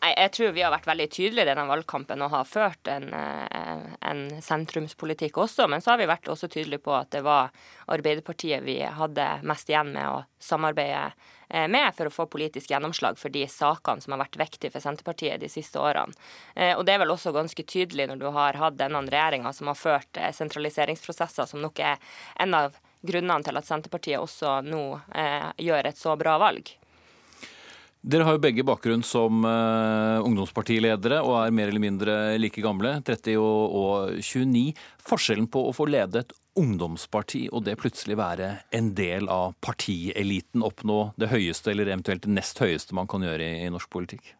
Jeg 0.00 0.30
tror 0.32 0.54
vi 0.56 0.62
har 0.64 0.72
vært 0.72 0.86
veldig 0.88 1.06
tydelige 1.12 1.44
i 1.44 1.48
denne 1.50 1.66
valgkampen 1.68 2.22
og 2.24 2.30
har 2.32 2.46
ført 2.48 2.88
en, 2.88 3.10
eh, 3.12 3.82
en, 4.08 4.22
sentrumspolitikk 4.40 5.36
også. 5.42 5.66
Men 5.68 5.84
så 5.84 5.92
har 5.92 6.00
vi 6.00 6.08
vært 6.08 6.30
også 6.32 6.48
tydelige 6.48 6.80
på 6.86 6.94
at 6.96 7.10
det 7.12 7.20
var 7.26 7.52
Arbeiderpartiet 7.92 8.64
vi 8.64 8.78
hadde 8.80 9.28
mest 9.44 9.68
igjen 9.68 9.92
med 9.92 10.08
å 10.08 10.24
samarbeide 10.40 11.10
med 11.50 11.90
for 11.96 12.06
å 12.06 12.12
få 12.14 12.28
politisk 12.30 12.70
gjennomslag 12.70 13.16
for 13.18 13.34
de 13.34 13.42
sakene 13.50 14.00
som 14.00 14.14
har 14.14 14.20
vært 14.22 14.38
viktige 14.38 14.70
for 14.70 14.80
Senterpartiet 14.84 15.42
de 15.42 15.48
siste 15.50 15.82
årene. 15.82 16.14
Og 16.78 16.84
det 16.86 16.94
er 16.94 17.00
vel 17.02 17.10
også 17.10 17.32
ganske 17.34 17.64
tydelig 17.66 18.06
når 18.06 18.20
du 18.20 18.28
har 18.36 18.54
hatt 18.60 18.76
denne 18.78 19.02
regjeringa 19.02 19.50
som 19.52 19.66
har 19.66 19.80
ført 19.80 20.20
sentraliseringsprosesser, 20.38 21.50
som 21.50 21.58
nok 21.58 21.82
er 21.82 21.98
en 22.38 22.54
av 22.54 22.78
grunnene 23.06 23.46
til 23.46 23.58
at 23.60 23.68
Senterpartiet 23.68 24.20
også 24.20 24.60
nå 24.66 24.84
eh, 25.14 25.50
gjør 25.66 25.90
et 25.90 25.98
så 25.98 26.16
bra 26.20 26.36
valg. 26.40 26.72
Dere 28.00 28.24
har 28.24 28.36
jo 28.38 28.40
begge 28.40 28.64
bakgrunn 28.64 29.02
som 29.04 29.44
eh, 29.44 30.24
ungdomspartiledere 30.24 31.18
og 31.20 31.34
er 31.42 31.52
mer 31.52 31.68
eller 31.68 31.82
mindre 31.84 32.14
like 32.40 32.62
gamle, 32.64 32.94
30 33.04 33.36
og, 33.36 33.74
og 33.76 34.22
29. 34.24 34.70
Forskjellen 35.04 35.50
på 35.52 35.66
å 35.68 35.74
få 35.76 35.84
lede 35.90 36.22
et 36.24 36.32
ungdomsparti 36.60 37.44
og 37.52 37.66
det 37.68 37.76
plutselig 37.80 38.16
være 38.18 38.50
en 38.76 38.92
del 38.96 39.28
av 39.30 39.52
partieliten, 39.60 40.64
oppnå 40.64 41.10
det 41.20 41.28
høyeste 41.30 41.74
eller 41.74 41.92
eventuelt 41.92 42.24
det 42.24 42.32
nest 42.40 42.60
høyeste 42.64 42.96
man 42.96 43.08
kan 43.10 43.24
gjøre 43.26 43.44
i, 43.44 43.66
i 43.66 43.72
norsk 43.72 43.92
politikk? 43.92 44.32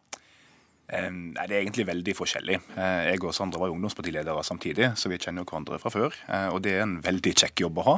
Nei, 0.91 1.45
Det 1.47 1.55
er 1.55 1.61
egentlig 1.61 1.87
veldig 1.87 2.13
forskjellig. 2.17 2.57
Eh, 2.75 3.03
jeg 3.11 3.23
og 3.23 3.33
Sandra 3.35 3.61
var 3.61 3.71
ungdomspartiledere 3.71 4.43
samtidig, 4.43 4.91
så 4.99 5.09
vi 5.09 5.19
kjenner 5.21 5.45
jo 5.45 5.47
hverandre 5.47 5.79
fra 5.79 5.91
før. 5.93 6.15
Eh, 6.27 6.49
og 6.51 6.61
det 6.65 6.73
er 6.75 6.83
en 6.83 6.97
veldig 7.03 7.31
kjekk 7.31 7.63
jobb 7.63 7.79
å 7.79 7.85
ha. 7.87 7.95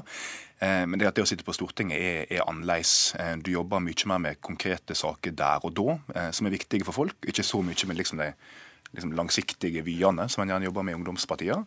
Eh, 0.62 0.84
men 0.86 1.00
det 1.02 1.08
at 1.10 1.18
det 1.18 1.26
å 1.26 1.30
sitte 1.30 1.46
på 1.48 1.56
Stortinget 1.58 1.98
er, 1.98 2.28
er 2.30 2.46
annerledes. 2.46 3.16
Du 3.42 3.50
jobber 3.52 3.82
mye 3.82 4.10
mer 4.12 4.22
med 4.22 4.42
konkrete 4.42 4.94
saker 4.94 5.34
der 5.34 5.66
og 5.66 5.74
da, 5.74 6.30
som 6.32 6.48
er 6.48 6.54
viktige 6.54 6.86
for 6.86 6.94
folk. 6.94 7.18
Ikke 7.26 7.46
så 7.46 7.64
mye 7.66 7.90
med 7.90 7.98
liksom 7.98 8.22
de 8.22 8.34
liksom 8.94 9.14
langsiktige 9.18 9.82
vyene 9.82 10.28
som 10.30 10.44
man 10.44 10.54
gjerne 10.54 10.70
jobber 10.70 10.86
med 10.86 10.94
i 10.94 11.00
ungdomspartier. 11.00 11.64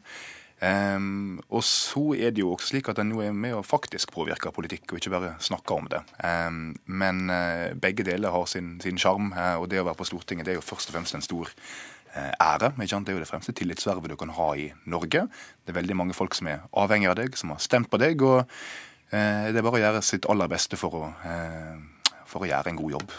Um, 0.56 1.36
og 1.52 1.60
så 1.68 2.14
er 2.16 2.30
det 2.32 2.40
jo 2.40 2.54
også 2.54 2.70
slik 2.70 2.86
at 2.88 3.00
en 3.02 3.10
nå 3.12 3.20
er 3.20 3.34
med 3.36 3.52
og 3.58 3.66
faktisk 3.68 4.14
påvirker 4.14 4.54
politikk, 4.56 4.86
og 4.88 5.00
ikke 5.00 5.12
bare 5.12 5.34
snakker 5.44 5.76
om 5.76 5.90
det. 5.92 6.00
Um, 6.24 6.70
men 6.88 7.28
uh, 7.28 7.76
begge 7.76 8.06
deler 8.08 8.32
har 8.32 8.48
sin 8.48 8.80
sjarm, 8.96 9.34
uh, 9.36 9.60
og 9.60 9.68
det 9.68 9.82
å 9.82 9.84
være 9.84 10.00
på 10.00 10.08
Stortinget 10.08 10.48
det 10.48 10.54
er 10.54 10.60
jo 10.60 10.64
først 10.64 10.88
og 10.88 10.96
fremst 10.96 11.18
en 11.18 11.26
stor 11.26 11.52
uh, 11.52 12.32
ære. 12.40 12.72
Det 12.78 12.88
er 12.88 13.18
jo 13.18 13.20
det 13.20 13.28
fremste 13.28 13.52
tillitsvervet 13.52 14.14
du 14.14 14.16
kan 14.16 14.32
ha 14.32 14.50
i 14.56 14.70
Norge. 14.88 15.26
Det 15.60 15.74
er 15.74 15.80
veldig 15.82 16.00
mange 16.00 16.16
folk 16.16 16.36
som 16.38 16.48
er 16.48 16.64
avhengig 16.72 17.12
av 17.12 17.20
deg, 17.20 17.36
som 17.36 17.52
har 17.52 17.60
stemt 17.60 17.92
på 17.92 18.00
deg. 18.00 18.24
og 18.24 18.44
det 19.06 19.54
er 19.54 19.62
bare 19.62 19.78
å 19.78 19.80
gjøre 19.84 20.00
sitt 20.02 20.24
aller 20.26 20.48
beste 20.50 20.74
for 20.76 20.96
å, 20.98 21.08
for 22.26 22.42
å 22.42 22.48
gjøre 22.50 22.72
en 22.72 22.78
god 22.80 22.96
jobb. 22.96 23.12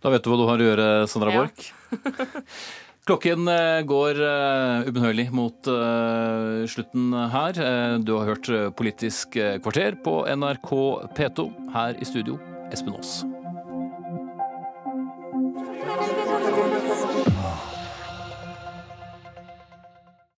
Da 0.00 0.08
vet 0.14 0.24
du 0.24 0.30
hva 0.32 0.38
du 0.40 0.46
har 0.48 0.62
å 0.62 0.68
gjøre, 0.70 0.86
Sandra 1.12 1.34
Borch. 1.34 1.68
Klokken 3.08 3.48
eh, 3.48 3.80
går 3.88 4.18
uh, 4.20 4.84
ubønnhørlig 4.84 5.30
mot 5.32 5.70
uh, 5.72 6.66
slutten 6.68 7.16
her. 7.32 7.62
Du 8.04 8.12
har 8.18 8.34
hørt 8.34 8.52
Politisk 8.76 9.40
kvarter 9.64 9.96
på 10.04 10.20
NRK 10.28 10.70
P2. 11.16 11.48
Her 11.72 11.96
i 11.96 12.12
studio, 12.12 12.36
Espen 12.68 13.00
Aas. 13.00 13.22